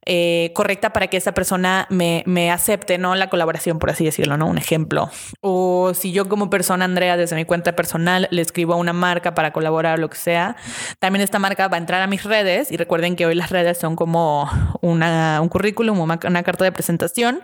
eh, 0.05 0.51
correcta 0.55 0.93
para 0.93 1.07
que 1.07 1.17
esa 1.17 1.33
persona 1.33 1.87
me, 1.89 2.25
me, 2.27 2.51
acepte, 2.51 2.99
¿no? 2.99 3.15
La 3.15 3.31
colaboración, 3.31 3.79
por 3.79 3.91
así 3.91 4.05
decirlo, 4.05 4.37
¿no? 4.37 4.47
Un 4.47 4.59
ejemplo. 4.59 5.11
O 5.41 5.93
si 5.95 6.13
yo 6.13 6.29
como 6.29 6.51
persona, 6.51 6.85
Andrea, 6.85 7.17
desde 7.17 7.37
mi 7.37 7.45
cuenta 7.45 7.77
personal, 7.77 8.27
le 8.31 8.43
escribo 8.43 8.75
a 8.75 8.77
una 8.77 8.93
marca 8.93 9.35
para 9.35 9.53
colaborar, 9.53 9.99
lo 9.99 10.11
que 10.11 10.17
sea, 10.17 10.57
también 10.99 11.23
esta 11.23 11.39
marca 11.39 11.69
va 11.69 11.77
a 11.77 11.81
entrar 11.81 12.03
a 12.03 12.09
mis 12.09 12.25
redes 12.25 12.73
y 12.73 12.77
recuerden 12.77 13.15
que 13.15 13.27
hoy 13.27 13.35
las 13.35 13.51
redes 13.51 13.79
son 13.79 13.95
como 13.95 14.51
una, 14.81 15.41
un 15.41 15.49
currículum, 15.49 16.01
una, 16.01 16.19
una 16.27 16.43
carta 16.43 16.65
de 16.65 16.73
presentación 16.73 17.43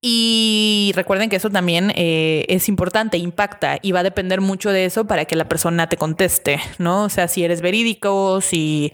y 0.00 0.92
recuerden 0.94 1.28
que 1.28 1.36
eso 1.36 1.50
también 1.50 1.92
eh, 1.96 2.44
es 2.48 2.68
importante, 2.68 3.18
impacta 3.18 3.78
y 3.82 3.92
va 3.92 4.00
a 4.00 4.04
depender 4.04 4.40
mucho 4.40 4.70
de 4.70 4.84
eso 4.84 5.06
para 5.06 5.24
que 5.24 5.34
la 5.34 5.48
persona 5.48 5.88
te 5.88 5.96
conteste, 5.96 6.60
¿no? 6.78 7.04
O 7.04 7.08
sea, 7.08 7.26
si 7.26 7.44
eres 7.44 7.60
verídico, 7.60 8.40
si, 8.40 8.92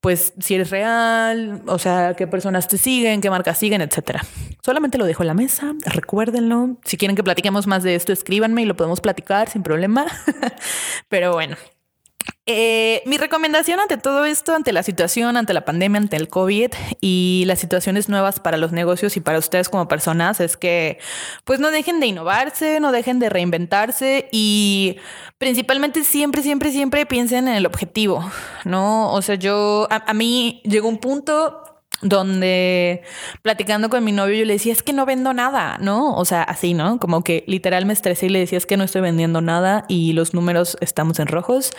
pues, 0.00 0.32
si 0.38 0.54
eres 0.54 0.70
real, 0.70 1.62
o 1.66 1.78
sea, 1.78 2.14
qué 2.16 2.26
persona 2.26 2.53
te 2.62 2.78
siguen, 2.78 3.20
qué 3.20 3.30
marcas 3.30 3.58
siguen, 3.58 3.80
etcétera. 3.80 4.24
Solamente 4.62 4.98
lo 4.98 5.04
dejo 5.04 5.22
en 5.22 5.28
la 5.28 5.34
mesa, 5.34 5.74
recuérdenlo. 5.84 6.76
Si 6.84 6.96
quieren 6.96 7.16
que 7.16 7.22
platiquemos 7.22 7.66
más 7.66 7.82
de 7.82 7.94
esto, 7.94 8.12
escríbanme 8.12 8.62
y 8.62 8.64
lo 8.64 8.76
podemos 8.76 9.00
platicar 9.00 9.50
sin 9.50 9.62
problema. 9.62 10.06
Pero 11.08 11.32
bueno, 11.32 11.56
eh, 12.46 13.02
mi 13.06 13.16
recomendación 13.16 13.80
ante 13.80 13.96
todo 13.96 14.26
esto, 14.26 14.54
ante 14.54 14.74
la 14.74 14.82
situación, 14.82 15.38
ante 15.38 15.54
la 15.54 15.64
pandemia, 15.64 15.98
ante 15.98 16.16
el 16.16 16.28
COVID 16.28 16.72
y 17.00 17.44
las 17.46 17.58
situaciones 17.58 18.10
nuevas 18.10 18.38
para 18.38 18.58
los 18.58 18.70
negocios 18.70 19.16
y 19.16 19.20
para 19.20 19.38
ustedes 19.38 19.70
como 19.70 19.88
personas 19.88 20.40
es 20.40 20.58
que 20.58 20.98
pues 21.44 21.58
no 21.58 21.70
dejen 21.70 22.00
de 22.00 22.06
innovarse, 22.06 22.80
no 22.80 22.92
dejen 22.92 23.18
de 23.18 23.30
reinventarse 23.30 24.28
y 24.30 24.98
principalmente 25.38 26.04
siempre, 26.04 26.42
siempre, 26.42 26.70
siempre 26.70 27.06
piensen 27.06 27.48
en 27.48 27.54
el 27.54 27.64
objetivo, 27.64 28.30
¿no? 28.64 29.10
O 29.12 29.22
sea, 29.22 29.36
yo, 29.36 29.88
a, 29.90 30.10
a 30.10 30.12
mí 30.12 30.60
llegó 30.64 30.88
un 30.88 30.98
punto 30.98 31.73
donde 32.04 33.02
platicando 33.42 33.88
con 33.88 34.04
mi 34.04 34.12
novio 34.12 34.36
yo 34.36 34.44
le 34.44 34.52
decía, 34.52 34.72
es 34.72 34.82
que 34.82 34.92
no 34.92 35.06
vendo 35.06 35.32
nada, 35.32 35.78
¿no? 35.80 36.14
O 36.14 36.24
sea, 36.24 36.42
así, 36.42 36.74
¿no? 36.74 36.98
Como 37.00 37.24
que 37.24 37.44
literal 37.46 37.86
me 37.86 37.94
estresé 37.94 38.26
y 38.26 38.28
le 38.28 38.38
decía, 38.38 38.58
es 38.58 38.66
que 38.66 38.76
no 38.76 38.84
estoy 38.84 39.00
vendiendo 39.00 39.40
nada 39.40 39.86
y 39.88 40.12
los 40.12 40.34
números 40.34 40.76
estamos 40.80 41.18
en 41.18 41.26
rojos. 41.26 41.72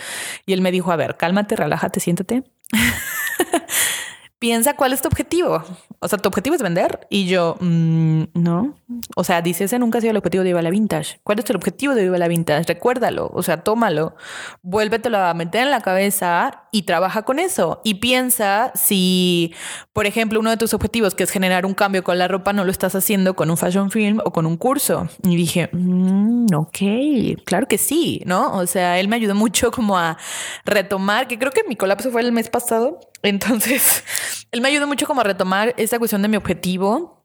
Y 0.44 0.52
él 0.52 0.60
me 0.60 0.72
dijo, 0.72 0.90
a 0.90 0.96
ver, 0.96 1.16
cálmate, 1.16 1.54
relájate, 1.54 2.00
siéntate. 2.00 2.42
Piensa 4.38 4.76
cuál 4.76 4.92
es 4.92 5.00
tu 5.00 5.08
objetivo. 5.08 5.64
O 6.00 6.08
sea, 6.08 6.18
tu 6.18 6.28
objetivo 6.28 6.54
es 6.54 6.62
vender. 6.62 7.06
Y 7.08 7.26
yo, 7.26 7.56
mm, 7.58 8.24
no. 8.34 8.76
O 9.16 9.24
sea, 9.24 9.40
dice, 9.40 9.64
ese 9.64 9.78
nunca 9.78 9.96
ha 9.96 10.00
sido 10.02 10.10
el 10.10 10.18
objetivo 10.18 10.44
de 10.44 10.50
Viva 10.50 10.60
la 10.60 10.68
Vintage. 10.68 11.20
¿Cuál 11.22 11.38
es 11.38 11.48
el 11.48 11.56
objetivo 11.56 11.94
de 11.94 12.02
Viva 12.02 12.18
la 12.18 12.28
Vintage? 12.28 12.64
Recuérdalo. 12.64 13.30
O 13.32 13.42
sea, 13.42 13.64
tómalo. 13.64 14.14
Vuélvetelo 14.62 15.16
a 15.18 15.32
meter 15.32 15.62
en 15.62 15.70
la 15.70 15.80
cabeza 15.80 16.64
y 16.70 16.82
trabaja 16.82 17.22
con 17.22 17.38
eso. 17.38 17.80
Y 17.82 17.94
piensa 17.94 18.72
si, 18.74 19.54
por 19.94 20.04
ejemplo, 20.04 20.38
uno 20.38 20.50
de 20.50 20.58
tus 20.58 20.74
objetivos, 20.74 21.14
que 21.14 21.22
es 21.22 21.30
generar 21.30 21.64
un 21.64 21.72
cambio 21.72 22.04
con 22.04 22.18
la 22.18 22.28
ropa, 22.28 22.52
no 22.52 22.64
lo 22.64 22.70
estás 22.70 22.94
haciendo 22.94 23.34
con 23.36 23.48
un 23.48 23.56
fashion 23.56 23.90
film 23.90 24.20
o 24.22 24.32
con 24.32 24.44
un 24.44 24.58
curso. 24.58 25.08
Y 25.22 25.34
dije, 25.36 25.70
mm, 25.72 26.54
ok, 26.54 27.42
claro 27.46 27.66
que 27.66 27.78
sí, 27.78 28.22
¿no? 28.26 28.52
O 28.52 28.66
sea, 28.66 29.00
él 29.00 29.08
me 29.08 29.16
ayudó 29.16 29.34
mucho 29.34 29.70
como 29.70 29.96
a 29.96 30.18
retomar, 30.66 31.26
que 31.26 31.38
creo 31.38 31.52
que 31.52 31.64
mi 31.66 31.76
colapso 31.76 32.10
fue 32.10 32.20
el 32.20 32.32
mes 32.32 32.50
pasado. 32.50 33.00
Entonces, 33.22 34.04
él 34.52 34.60
me 34.60 34.68
ayudó 34.68 34.86
mucho 34.86 35.06
como 35.06 35.20
a 35.20 35.24
retomar 35.24 35.74
esa 35.76 35.98
cuestión 35.98 36.22
de 36.22 36.28
mi 36.28 36.36
objetivo. 36.36 37.24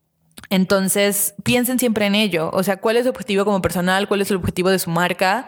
Entonces, 0.50 1.36
piensen 1.44 1.80
siempre 1.80 2.06
en 2.06 2.16
ello. 2.16 2.50
O 2.54 2.64
sea, 2.64 2.78
¿cuál 2.78 2.98
es 2.98 3.04
su 3.04 3.10
objetivo 3.10 3.46
como 3.46 3.62
personal? 3.62 4.08
¿Cuál 4.08 4.22
es 4.22 4.32
el 4.32 4.38
objetivo 4.38 4.70
de 4.70 4.80
su 4.80 4.90
marca? 4.90 5.48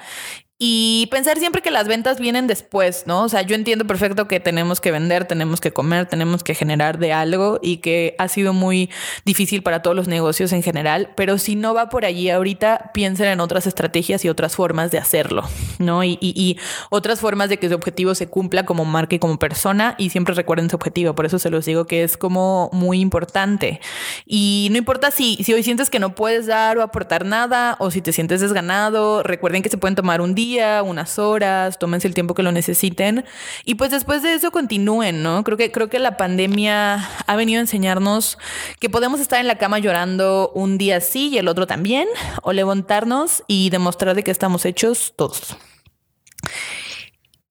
Y 0.65 1.07
pensar 1.07 1.39
siempre 1.39 1.61
que 1.61 1.71
las 1.71 1.89
ventas 1.89 2.21
vienen 2.21 2.47
después, 2.47 3.03
¿no? 3.05 3.23
O 3.23 3.27
sea, 3.27 3.41
yo 3.41 3.53
entiendo 3.53 3.85
perfecto 3.85 4.29
que 4.29 4.39
tenemos 4.39 4.79
que 4.79 4.91
vender, 4.91 5.25
tenemos 5.25 5.59
que 5.59 5.73
comer, 5.73 6.05
tenemos 6.05 6.41
que 6.41 6.55
generar 6.55 6.99
de 6.99 7.11
algo 7.11 7.59
y 7.61 7.79
que 7.79 8.15
ha 8.17 8.29
sido 8.29 8.53
muy 8.53 8.89
difícil 9.25 9.61
para 9.61 9.81
todos 9.81 9.93
los 9.93 10.07
negocios 10.07 10.53
en 10.53 10.63
general, 10.63 11.09
pero 11.17 11.37
si 11.37 11.57
no 11.57 11.73
va 11.73 11.89
por 11.89 12.05
allí 12.05 12.29
ahorita, 12.29 12.91
piensen 12.93 13.27
en 13.27 13.41
otras 13.41 13.67
estrategias 13.67 14.23
y 14.23 14.29
otras 14.29 14.55
formas 14.55 14.89
de 14.89 14.99
hacerlo, 14.99 15.43
¿no? 15.79 16.05
Y, 16.05 16.17
y, 16.21 16.57
otras 16.89 17.19
formas 17.19 17.49
de 17.49 17.57
que 17.57 17.67
su 17.67 17.75
objetivo 17.75 18.15
se 18.15 18.27
cumpla 18.27 18.63
como 18.63 18.85
marca 18.85 19.15
y 19.15 19.19
como 19.19 19.37
persona 19.37 19.95
y 19.97 20.11
siempre 20.11 20.33
recuerden 20.33 20.69
su 20.69 20.77
objetivo, 20.77 21.13
por 21.13 21.25
eso 21.25 21.39
se 21.39 21.49
los 21.49 21.65
digo 21.65 21.87
que 21.87 22.03
es 22.03 22.15
como 22.15 22.69
muy 22.71 23.01
importante. 23.01 23.81
Y 24.25 24.69
no 24.71 24.77
importa 24.77 25.11
si, 25.11 25.35
si 25.43 25.51
hoy 25.51 25.63
sientes 25.63 25.89
que 25.89 25.99
no 25.99 26.15
puedes 26.15 26.47
dar 26.47 26.77
o 26.77 26.83
aportar 26.83 27.25
nada 27.25 27.75
o 27.79 27.91
si 27.91 28.01
te 28.01 28.13
sientes 28.13 28.39
desganado, 28.39 29.23
recuerden 29.23 29.61
que 29.61 29.67
se 29.67 29.77
pueden 29.77 29.95
tomar 29.95 30.21
un 30.21 30.33
día 30.35 30.52
unas 30.83 31.19
horas, 31.19 31.79
tómense 31.79 32.07
el 32.07 32.13
tiempo 32.13 32.33
que 32.33 32.43
lo 32.43 32.51
necesiten 32.51 33.25
y 33.65 33.75
pues 33.75 33.91
después 33.91 34.21
de 34.21 34.33
eso 34.33 34.51
continúen, 34.51 35.23
¿no? 35.23 35.43
Creo 35.43 35.57
que, 35.57 35.71
creo 35.71 35.89
que 35.89 35.99
la 35.99 36.17
pandemia 36.17 37.09
ha 37.25 37.35
venido 37.35 37.59
a 37.59 37.61
enseñarnos 37.61 38.37
que 38.79 38.89
podemos 38.89 39.19
estar 39.19 39.39
en 39.39 39.47
la 39.47 39.57
cama 39.57 39.79
llorando 39.79 40.51
un 40.53 40.77
día 40.77 41.01
sí 41.01 41.29
y 41.29 41.37
el 41.37 41.47
otro 41.47 41.67
también, 41.67 42.07
o 42.41 42.53
levantarnos 42.53 43.43
y 43.47 43.69
demostrar 43.69 44.15
de 44.15 44.23
que 44.23 44.31
estamos 44.31 44.65
hechos 44.65 45.13
todos. 45.15 45.55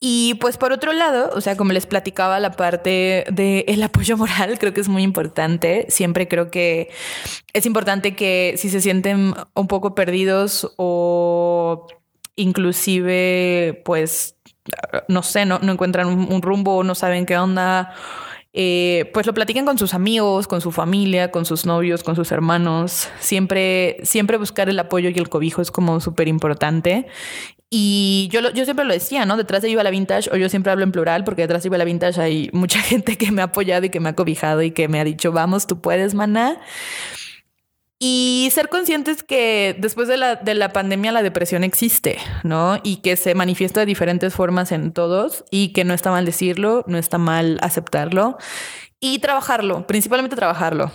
Y 0.05 0.35
pues 0.41 0.57
por 0.57 0.73
otro 0.73 0.93
lado, 0.93 1.31
o 1.33 1.41
sea, 1.41 1.57
como 1.57 1.73
les 1.73 1.87
platicaba, 1.87 2.41
la 2.41 2.51
parte 2.51 3.25
del 3.31 3.81
apoyo 3.85 4.17
moral 4.17 4.59
creo 4.61 4.75
que 4.75 4.81
es 4.81 4.89
muy 4.89 5.05
importante. 5.05 5.87
Siempre 5.91 6.27
creo 6.27 6.51
que 6.51 6.91
es 7.53 7.67
importante 7.67 8.17
que 8.17 8.55
si 8.57 8.69
se 8.69 8.81
sienten 8.81 9.33
un 9.55 9.69
poco 9.69 9.95
perdidos 9.95 10.73
o 10.77 11.87
inclusive 12.37 13.83
pues, 13.85 14.37
no 15.09 15.23
sé, 15.23 15.45
no, 15.45 15.59
no 15.59 15.73
encuentran 15.73 16.09
un, 16.09 16.43
rumbo, 16.43 16.85
no 16.85 16.95
saben 16.95 17.27
qué 17.27 17.37
onda. 17.37 17.95
Eh, 18.55 19.11
pues 19.15 19.27
lo 19.27 19.33
platiquen 19.33 19.65
con 19.65 19.79
sus 19.79 19.95
amigos, 19.95 20.47
con 20.47 20.61
su 20.61 20.73
familia, 20.73 21.31
con 21.31 21.47
sus 21.47 21.65
novios, 21.65 22.03
con 22.03 22.17
sus 22.17 22.33
hermanos. 22.33 23.09
Siempre, 23.19 23.99
siempre 24.03 24.37
buscar 24.37 24.69
el 24.69 24.79
apoyo 24.79 25.09
y 25.09 25.19
el 25.19 25.29
cobijo 25.29 25.63
es 25.63 25.71
como 25.71 26.01
súper 26.01 26.29
importante. 26.29 27.07
Y 27.75 28.29
yo, 28.31 28.41
yo 28.53 28.65
siempre 28.65 28.85
lo 28.85 28.93
decía, 28.93 29.25
¿no? 29.25 29.39
Detrás 29.39 29.63
de 29.63 29.69
Viva 29.69 29.83
la 29.83 29.89
Vintage, 29.89 30.29
o 30.31 30.37
yo 30.37 30.51
siempre 30.51 30.71
hablo 30.71 30.85
en 30.85 30.93
plural, 30.93 31.25
porque 31.25 31.41
detrás 31.41 31.63
de 31.63 31.71
Viva 31.71 31.79
la 31.79 31.85
Vintage 31.85 32.21
hay 32.21 32.51
mucha 32.53 32.79
gente 32.83 33.17
que 33.17 33.33
me 33.33 33.41
ha 33.41 33.47
apoyado 33.47 33.87
y 33.87 33.89
que 33.89 33.99
me 33.99 34.11
ha 34.11 34.15
cobijado 34.15 34.61
y 34.61 34.73
que 34.73 34.89
me 34.89 35.01
ha 35.01 35.05
dicho, 35.05 35.33
vamos, 35.33 35.67
tú 35.67 35.81
puedes, 35.81 36.13
maná. 36.13 36.59
Y 38.05 38.49
ser 38.51 38.69
conscientes 38.69 39.23
que 39.23 39.77
después 39.79 40.09
de 40.09 40.17
la, 40.17 40.35
de 40.35 40.55
la 40.55 40.73
pandemia 40.73 41.13
la 41.13 41.23
depresión 41.23 41.63
existe, 41.63 42.19
¿no? 42.43 42.81
Y 42.83 42.97
que 42.97 43.15
se 43.15 43.37
manifiesta 43.37 43.79
de 43.79 43.87
diferentes 43.87 44.35
formas 44.35 44.73
en 44.73 44.91
todos 44.91 45.45
y 45.53 45.69
que 45.69 45.85
no 45.85 45.95
está 45.95 46.11
mal 46.11 46.25
decirlo, 46.25 46.83
no 46.89 46.99
está 46.99 47.19
mal 47.19 47.61
aceptarlo 47.63 48.39
y 48.99 49.21
trabajarlo, 49.21 49.87
principalmente 49.87 50.35
trabajarlo. 50.35 50.91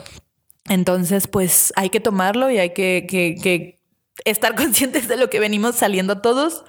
Entonces, 0.67 1.29
pues 1.29 1.71
hay 1.77 1.89
que 1.91 2.01
tomarlo 2.01 2.51
y 2.51 2.57
hay 2.57 2.71
que, 2.71 3.07
que, 3.09 3.35
que 3.41 3.76
estar 4.25 4.55
conscientes 4.55 5.07
de 5.07 5.17
lo 5.17 5.29
que 5.29 5.39
venimos 5.39 5.75
saliendo 5.75 6.21
todos 6.21 6.63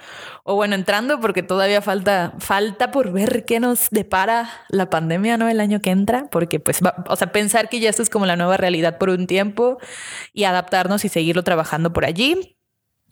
o 0.51 0.55
bueno, 0.55 0.75
entrando 0.75 1.21
porque 1.21 1.43
todavía 1.43 1.83
falta 1.83 2.33
falta 2.39 2.91
por 2.91 3.13
ver 3.13 3.45
qué 3.45 3.61
nos 3.61 3.91
depara 3.91 4.51
la 4.71 4.89
pandemia, 4.89 5.37
¿no? 5.37 5.47
El 5.47 5.61
año 5.61 5.81
que 5.81 5.91
entra, 5.91 6.27
porque 6.31 6.59
pues 6.59 6.81
o 7.07 7.17
sea, 7.17 7.33
pensar 7.33 7.69
que 7.69 7.81
ya 7.81 7.91
esto 7.91 8.03
es 8.03 8.09
como 8.09 8.25
la 8.25 8.37
nueva 8.37 8.57
realidad 8.57 8.97
por 8.97 9.11
un 9.11 9.27
tiempo 9.27 9.77
y 10.33 10.45
adaptarnos 10.45 11.05
y 11.05 11.11
seguirlo 11.11 11.45
trabajando 11.45 11.93
por 11.93 12.07
allí. 12.07 12.57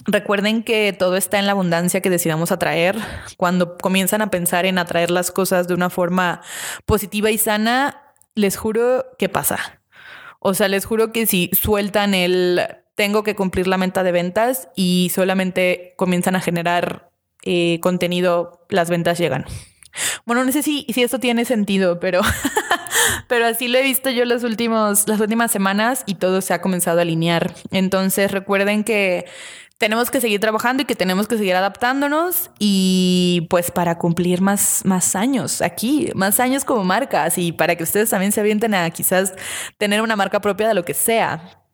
Recuerden 0.06 0.62
que 0.62 0.94
todo 0.98 1.16
está 1.16 1.38
en 1.38 1.44
la 1.44 1.52
abundancia 1.52 2.00
que 2.00 2.08
decidamos 2.08 2.52
atraer. 2.52 2.96
Cuando 3.36 3.76
comienzan 3.76 4.22
a 4.22 4.30
pensar 4.30 4.64
en 4.64 4.78
atraer 4.78 5.10
las 5.10 5.30
cosas 5.30 5.68
de 5.68 5.74
una 5.74 5.90
forma 5.90 6.40
positiva 6.86 7.30
y 7.30 7.36
sana, 7.36 8.14
les 8.34 8.56
juro 8.56 9.04
que 9.18 9.28
pasa. 9.28 9.82
O 10.38 10.54
sea, 10.54 10.68
les 10.68 10.86
juro 10.86 11.12
que 11.12 11.26
si 11.26 11.50
sueltan 11.52 12.14
el 12.14 12.60
tengo 12.96 13.22
que 13.22 13.36
cumplir 13.36 13.68
la 13.68 13.78
meta 13.78 14.02
de 14.02 14.10
ventas 14.10 14.68
y 14.74 15.12
solamente 15.14 15.94
comienzan 15.96 16.34
a 16.34 16.40
generar 16.40 17.10
eh, 17.44 17.78
contenido, 17.80 18.66
las 18.68 18.90
ventas 18.90 19.18
llegan. 19.18 19.44
Bueno, 20.24 20.44
no 20.44 20.52
sé 20.52 20.62
si, 20.62 20.86
si 20.92 21.02
esto 21.02 21.20
tiene 21.20 21.44
sentido, 21.44 22.00
pero, 22.00 22.20
pero 23.28 23.46
así 23.46 23.68
lo 23.68 23.78
he 23.78 23.82
visto 23.82 24.10
yo 24.10 24.24
los 24.24 24.42
últimos, 24.42 25.06
las 25.08 25.20
últimas 25.20 25.52
semanas 25.52 26.02
y 26.06 26.16
todo 26.16 26.40
se 26.40 26.54
ha 26.54 26.60
comenzado 26.60 26.98
a 26.98 27.02
alinear. 27.02 27.54
Entonces 27.70 28.32
recuerden 28.32 28.82
que 28.82 29.26
tenemos 29.78 30.10
que 30.10 30.20
seguir 30.22 30.40
trabajando 30.40 30.82
y 30.82 30.86
que 30.86 30.94
tenemos 30.94 31.28
que 31.28 31.36
seguir 31.36 31.54
adaptándonos 31.54 32.50
y 32.58 33.46
pues 33.50 33.70
para 33.70 33.98
cumplir 33.98 34.40
más, 34.40 34.82
más 34.84 35.14
años 35.14 35.60
aquí, 35.60 36.10
más 36.14 36.40
años 36.40 36.64
como 36.64 36.82
marcas 36.82 37.36
y 37.36 37.52
para 37.52 37.76
que 37.76 37.84
ustedes 37.84 38.08
también 38.08 38.32
se 38.32 38.40
avienten 38.40 38.74
a 38.74 38.88
quizás 38.90 39.34
tener 39.76 40.00
una 40.00 40.16
marca 40.16 40.40
propia 40.40 40.68
de 40.68 40.74
lo 40.74 40.84
que 40.84 40.94
sea. 40.94 41.65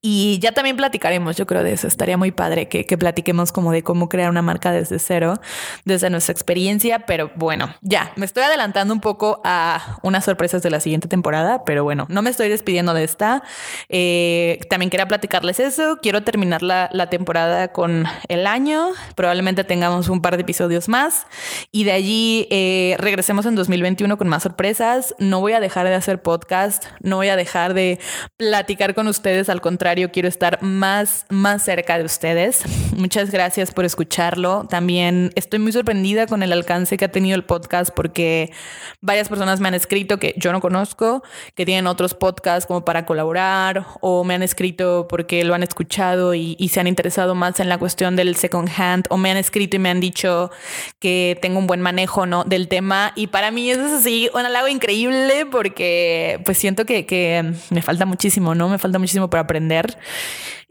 Y 0.00 0.38
ya 0.38 0.52
también 0.52 0.76
platicaremos, 0.76 1.36
yo 1.36 1.44
creo, 1.44 1.64
de 1.64 1.72
eso. 1.72 1.88
Estaría 1.88 2.16
muy 2.16 2.30
padre 2.30 2.68
que, 2.68 2.86
que, 2.86 2.96
platiquemos 2.96 3.50
como 3.50 3.72
de 3.72 3.82
cómo 3.82 4.08
crear 4.08 4.30
una 4.30 4.42
marca 4.42 4.70
desde 4.70 5.00
cero, 5.00 5.40
desde 5.84 6.08
nuestra 6.08 6.32
experiencia. 6.32 7.00
Pero 7.00 7.32
bueno, 7.34 7.74
ya, 7.80 8.12
me 8.14 8.24
estoy 8.24 8.44
adelantando 8.44 8.94
un 8.94 9.00
poco 9.00 9.40
a 9.42 9.98
unas 10.02 10.24
sorpresas 10.24 10.62
de 10.62 10.70
la 10.70 10.78
siguiente 10.78 11.08
temporada, 11.08 11.64
pero 11.64 11.82
bueno, 11.82 12.06
no 12.10 12.22
me 12.22 12.30
estoy 12.30 12.48
despidiendo 12.48 12.94
de 12.94 13.02
esta. 13.02 13.42
Eh, 13.88 14.60
también 14.70 14.88
quería 14.88 15.08
platicarles 15.08 15.58
eso. 15.58 15.98
Quiero 16.00 16.22
terminar 16.22 16.62
la, 16.62 16.88
la, 16.92 17.10
temporada 17.10 17.72
con 17.72 18.04
el 18.28 18.46
año. 18.46 18.90
Probablemente 19.16 19.64
tengamos 19.64 20.08
un 20.08 20.22
par 20.22 20.36
de 20.36 20.42
episodios 20.42 20.88
más 20.88 21.26
y 21.72 21.82
de 21.82 21.92
allí 21.92 22.46
eh, 22.50 22.94
regresemos 23.00 23.46
en 23.46 23.56
2021 23.56 24.16
con 24.16 24.28
más 24.28 24.44
sorpresas. 24.44 25.16
No 25.18 25.40
voy 25.40 25.54
a 25.54 25.60
dejar 25.60 25.88
de 25.88 25.94
hacer 25.94 26.22
podcast, 26.22 26.84
no 27.00 27.16
voy 27.16 27.30
a 27.30 27.36
dejar 27.36 27.74
de 27.74 27.98
platicar 28.36 28.94
con 28.94 29.08
ustedes. 29.08 29.48
Al 29.48 29.60
contrario, 29.60 29.87
quiero 30.12 30.28
estar 30.28 30.62
más, 30.62 31.24
más 31.30 31.62
cerca 31.62 31.96
de 31.96 32.04
ustedes. 32.04 32.62
Muchas 32.96 33.30
gracias 33.30 33.72
por 33.72 33.84
escucharlo. 33.84 34.66
También 34.68 35.32
estoy 35.34 35.60
muy 35.60 35.72
sorprendida 35.72 36.26
con 36.26 36.42
el 36.42 36.52
alcance 36.52 36.96
que 36.96 37.06
ha 37.06 37.10
tenido 37.10 37.36
el 37.36 37.44
podcast 37.44 37.90
porque 37.94 38.52
varias 39.00 39.28
personas 39.28 39.60
me 39.60 39.68
han 39.68 39.74
escrito 39.74 40.18
que 40.18 40.34
yo 40.36 40.52
no 40.52 40.60
conozco, 40.60 41.22
que 41.54 41.64
tienen 41.64 41.86
otros 41.86 42.14
podcasts 42.14 42.66
como 42.66 42.84
para 42.84 43.06
colaborar 43.06 43.86
o 44.00 44.24
me 44.24 44.34
han 44.34 44.42
escrito 44.42 45.06
porque 45.08 45.42
lo 45.44 45.54
han 45.54 45.62
escuchado 45.62 46.34
y, 46.34 46.54
y 46.58 46.68
se 46.68 46.80
han 46.80 46.86
interesado 46.86 47.34
más 47.34 47.60
en 47.60 47.68
la 47.68 47.78
cuestión 47.78 48.14
del 48.14 48.36
second 48.36 48.68
hand 48.76 49.06
o 49.08 49.16
me 49.16 49.30
han 49.30 49.38
escrito 49.38 49.76
y 49.76 49.78
me 49.78 49.88
han 49.88 50.00
dicho 50.00 50.50
que 50.98 51.38
tengo 51.40 51.58
un 51.58 51.66
buen 51.66 51.80
manejo 51.80 52.26
¿no? 52.26 52.44
del 52.44 52.68
tema 52.68 53.12
y 53.16 53.28
para 53.28 53.50
mí 53.50 53.70
eso 53.70 53.86
es 53.86 53.92
así 53.92 54.28
un 54.34 54.44
halago 54.44 54.68
increíble 54.68 55.46
porque 55.50 56.40
pues 56.44 56.58
siento 56.58 56.84
que, 56.84 57.06
que 57.06 57.54
me 57.70 57.80
falta 57.80 58.04
muchísimo, 58.04 58.54
¿no? 58.54 58.68
Me 58.68 58.78
falta 58.78 58.98
muchísimo 58.98 59.30
para 59.30 59.42
aprender 59.42 59.77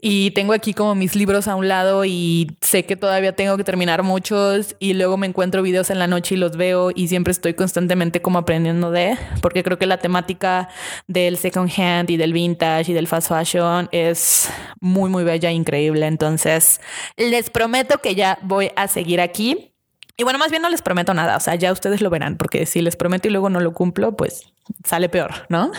y 0.00 0.30
tengo 0.30 0.52
aquí 0.52 0.74
como 0.74 0.94
mis 0.94 1.16
libros 1.16 1.48
a 1.48 1.56
un 1.56 1.66
lado 1.66 2.04
y 2.04 2.56
sé 2.60 2.84
que 2.84 2.94
todavía 2.94 3.34
tengo 3.34 3.56
que 3.56 3.64
terminar 3.64 4.04
muchos 4.04 4.76
y 4.78 4.94
luego 4.94 5.16
me 5.16 5.26
encuentro 5.26 5.60
videos 5.60 5.90
en 5.90 5.98
la 5.98 6.06
noche 6.06 6.36
y 6.36 6.38
los 6.38 6.56
veo 6.56 6.92
y 6.94 7.08
siempre 7.08 7.32
estoy 7.32 7.54
constantemente 7.54 8.22
como 8.22 8.38
aprendiendo 8.38 8.92
de, 8.92 9.18
porque 9.42 9.64
creo 9.64 9.76
que 9.76 9.86
la 9.86 9.98
temática 9.98 10.68
del 11.08 11.36
second 11.36 11.70
hand 11.76 12.10
y 12.10 12.16
del 12.16 12.32
vintage 12.32 12.92
y 12.92 12.94
del 12.94 13.08
fast 13.08 13.28
fashion 13.28 13.88
es 13.90 14.48
muy, 14.80 15.10
muy 15.10 15.24
bella 15.24 15.50
e 15.50 15.54
increíble. 15.54 16.06
Entonces, 16.06 16.80
les 17.16 17.50
prometo 17.50 17.98
que 17.98 18.14
ya 18.14 18.38
voy 18.42 18.70
a 18.76 18.86
seguir 18.86 19.20
aquí. 19.20 19.72
Y 20.20 20.24
bueno, 20.24 20.40
más 20.40 20.50
bien 20.50 20.62
no 20.62 20.68
les 20.68 20.82
prometo 20.82 21.14
nada, 21.14 21.36
o 21.36 21.40
sea, 21.40 21.54
ya 21.54 21.70
ustedes 21.70 22.00
lo 22.00 22.10
verán, 22.10 22.36
porque 22.36 22.66
si 22.66 22.82
les 22.82 22.96
prometo 22.96 23.28
y 23.28 23.30
luego 23.30 23.50
no 23.50 23.60
lo 23.60 23.72
cumplo, 23.72 24.16
pues 24.16 24.52
sale 24.84 25.08
peor, 25.08 25.30
¿no? 25.48 25.70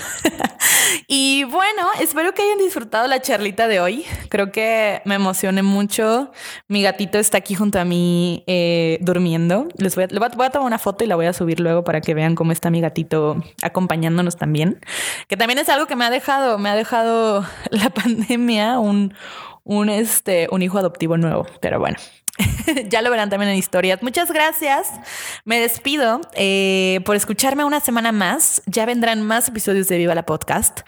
y 1.10 1.44
bueno, 1.44 1.88
espero 2.00 2.34
que 2.34 2.44
hayan 2.44 2.58
disfrutado 2.58 3.06
la 3.10 3.22
charlita 3.22 3.68
de 3.68 3.82
hoy. 3.82 4.06
Creo 4.30 4.50
que 4.54 5.02
me 5.04 5.16
emocioné 5.16 5.62
mucho. 5.62 6.32
Mi 6.70 6.82
gatito 6.82 7.18
está 7.18 7.40
aquí 7.40 7.54
junto 7.54 7.82
a 7.82 7.84
mí 7.84 8.46
eh, 8.48 8.98
durmiendo. 9.02 9.68
Les 9.76 9.96
voy 9.96 10.06
a, 10.06 10.08
voy 10.08 10.46
a, 10.46 10.50
tomar 10.52 10.66
una 10.66 10.80
foto 10.80 11.04
y 11.04 11.08
la 11.08 11.18
voy 11.18 11.26
a 11.26 11.34
subir 11.34 11.60
luego 11.60 11.84
para 11.84 12.00
que 12.00 12.14
vean 12.14 12.36
cómo 12.36 12.54
está 12.54 12.70
mi 12.70 12.80
gatito 12.80 13.44
acompañándonos 13.62 14.38
también. 14.38 14.80
Que 15.28 15.36
también 15.36 15.60
es 15.60 15.68
algo 15.68 15.86
que 15.86 15.98
me 15.98 16.06
ha 16.06 16.10
dejado, 16.10 16.58
me 16.58 16.70
ha 16.70 16.76
dejado 16.76 17.46
la 17.72 17.90
pandemia 17.90 18.80
un, 18.80 19.14
un, 19.66 19.90
este, 19.90 20.48
un 20.50 20.62
hijo 20.62 20.78
adoptivo 20.78 21.18
nuevo. 21.18 21.46
Pero 21.60 21.78
bueno, 21.78 21.98
ya 22.90 23.02
lo 23.02 23.10
verán 23.10 23.30
también 23.30 23.52
en 23.52 23.58
historias. 23.58 24.02
Muchas 24.02 24.32
gracias. 24.32 24.90
Me 25.46 25.60
despido 25.60 26.22
eh, 26.34 27.02
por 27.06 27.16
escucharme 27.16 27.64
una 27.64 27.80
semana 27.80 28.12
más. 28.12 28.62
Ya 28.66 28.86
vendrán 28.86 29.22
más 29.24 29.48
episodios 29.48 29.88
de 29.88 29.98
Viva 29.98 30.16
la 30.16 30.26
Podcast. 30.26 30.82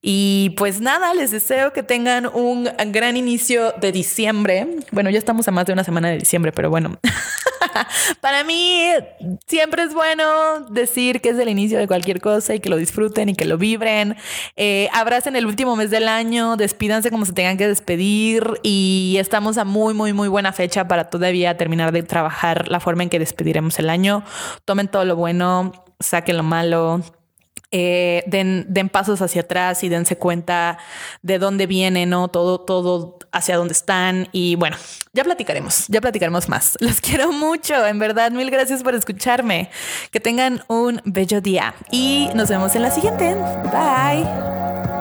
Y 0.00 0.54
pues 0.56 0.80
nada, 0.80 1.14
les 1.14 1.30
deseo 1.30 1.72
que 1.72 1.82
tengan 1.82 2.26
un 2.26 2.68
gran 2.86 3.16
inicio 3.16 3.72
de 3.72 3.92
diciembre. 3.92 4.66
Bueno, 4.90 5.10
ya 5.10 5.18
estamos 5.18 5.48
a 5.48 5.50
más 5.50 5.66
de 5.66 5.72
una 5.72 5.84
semana 5.84 6.08
de 6.08 6.18
diciembre, 6.18 6.52
pero 6.52 6.70
bueno. 6.70 6.98
Para 8.20 8.44
mí 8.44 8.84
siempre 9.46 9.82
es 9.82 9.94
bueno 9.94 10.60
decir 10.70 11.20
que 11.20 11.30
es 11.30 11.38
el 11.38 11.48
inicio 11.48 11.78
de 11.78 11.86
cualquier 11.86 12.20
cosa 12.20 12.54
y 12.54 12.60
que 12.60 12.68
lo 12.68 12.76
disfruten 12.76 13.28
y 13.28 13.34
que 13.34 13.44
lo 13.44 13.58
vibren. 13.58 14.16
Eh, 14.56 14.88
abracen 14.92 15.36
el 15.36 15.46
último 15.46 15.76
mes 15.76 15.90
del 15.90 16.08
año, 16.08 16.56
despídanse 16.56 17.10
como 17.10 17.26
se 17.26 17.32
tengan 17.32 17.56
que 17.56 17.68
despedir 17.68 18.44
y 18.62 19.16
estamos 19.18 19.58
a 19.58 19.64
muy, 19.64 19.94
muy, 19.94 20.12
muy 20.12 20.28
buena 20.28 20.52
fecha 20.52 20.88
para 20.88 21.10
todavía 21.10 21.56
terminar 21.56 21.92
de 21.92 22.02
trabajar 22.02 22.68
la 22.68 22.80
forma 22.80 23.02
en 23.02 23.10
que 23.10 23.18
despediremos 23.18 23.78
el 23.78 23.90
año. 23.90 24.24
Tomen 24.64 24.88
todo 24.88 25.04
lo 25.04 25.16
bueno, 25.16 25.72
saquen 26.00 26.36
lo 26.36 26.42
malo 26.42 27.02
eh, 27.76 28.22
den, 28.28 28.66
den, 28.68 28.88
pasos 28.88 29.20
hacia 29.20 29.40
atrás 29.40 29.82
y 29.82 29.88
dense 29.88 30.16
cuenta 30.16 30.78
de 31.22 31.40
dónde 31.40 31.66
vienen, 31.66 32.10
¿no? 32.10 32.28
Todo, 32.28 32.60
todo 32.60 33.18
hacia 33.34 33.56
dónde 33.56 33.72
están. 33.72 34.28
Y 34.32 34.56
bueno, 34.56 34.76
ya 35.12 35.24
platicaremos, 35.24 35.86
ya 35.88 36.00
platicaremos 36.00 36.48
más. 36.48 36.76
Los 36.80 37.00
quiero 37.00 37.32
mucho, 37.32 37.86
en 37.86 37.98
verdad. 37.98 38.30
Mil 38.30 38.50
gracias 38.50 38.82
por 38.82 38.94
escucharme. 38.94 39.70
Que 40.10 40.20
tengan 40.20 40.64
un 40.68 41.02
bello 41.04 41.40
día 41.40 41.74
y 41.90 42.30
nos 42.34 42.48
vemos 42.48 42.74
en 42.74 42.82
la 42.82 42.90
siguiente. 42.90 43.34
Bye. 43.34 44.93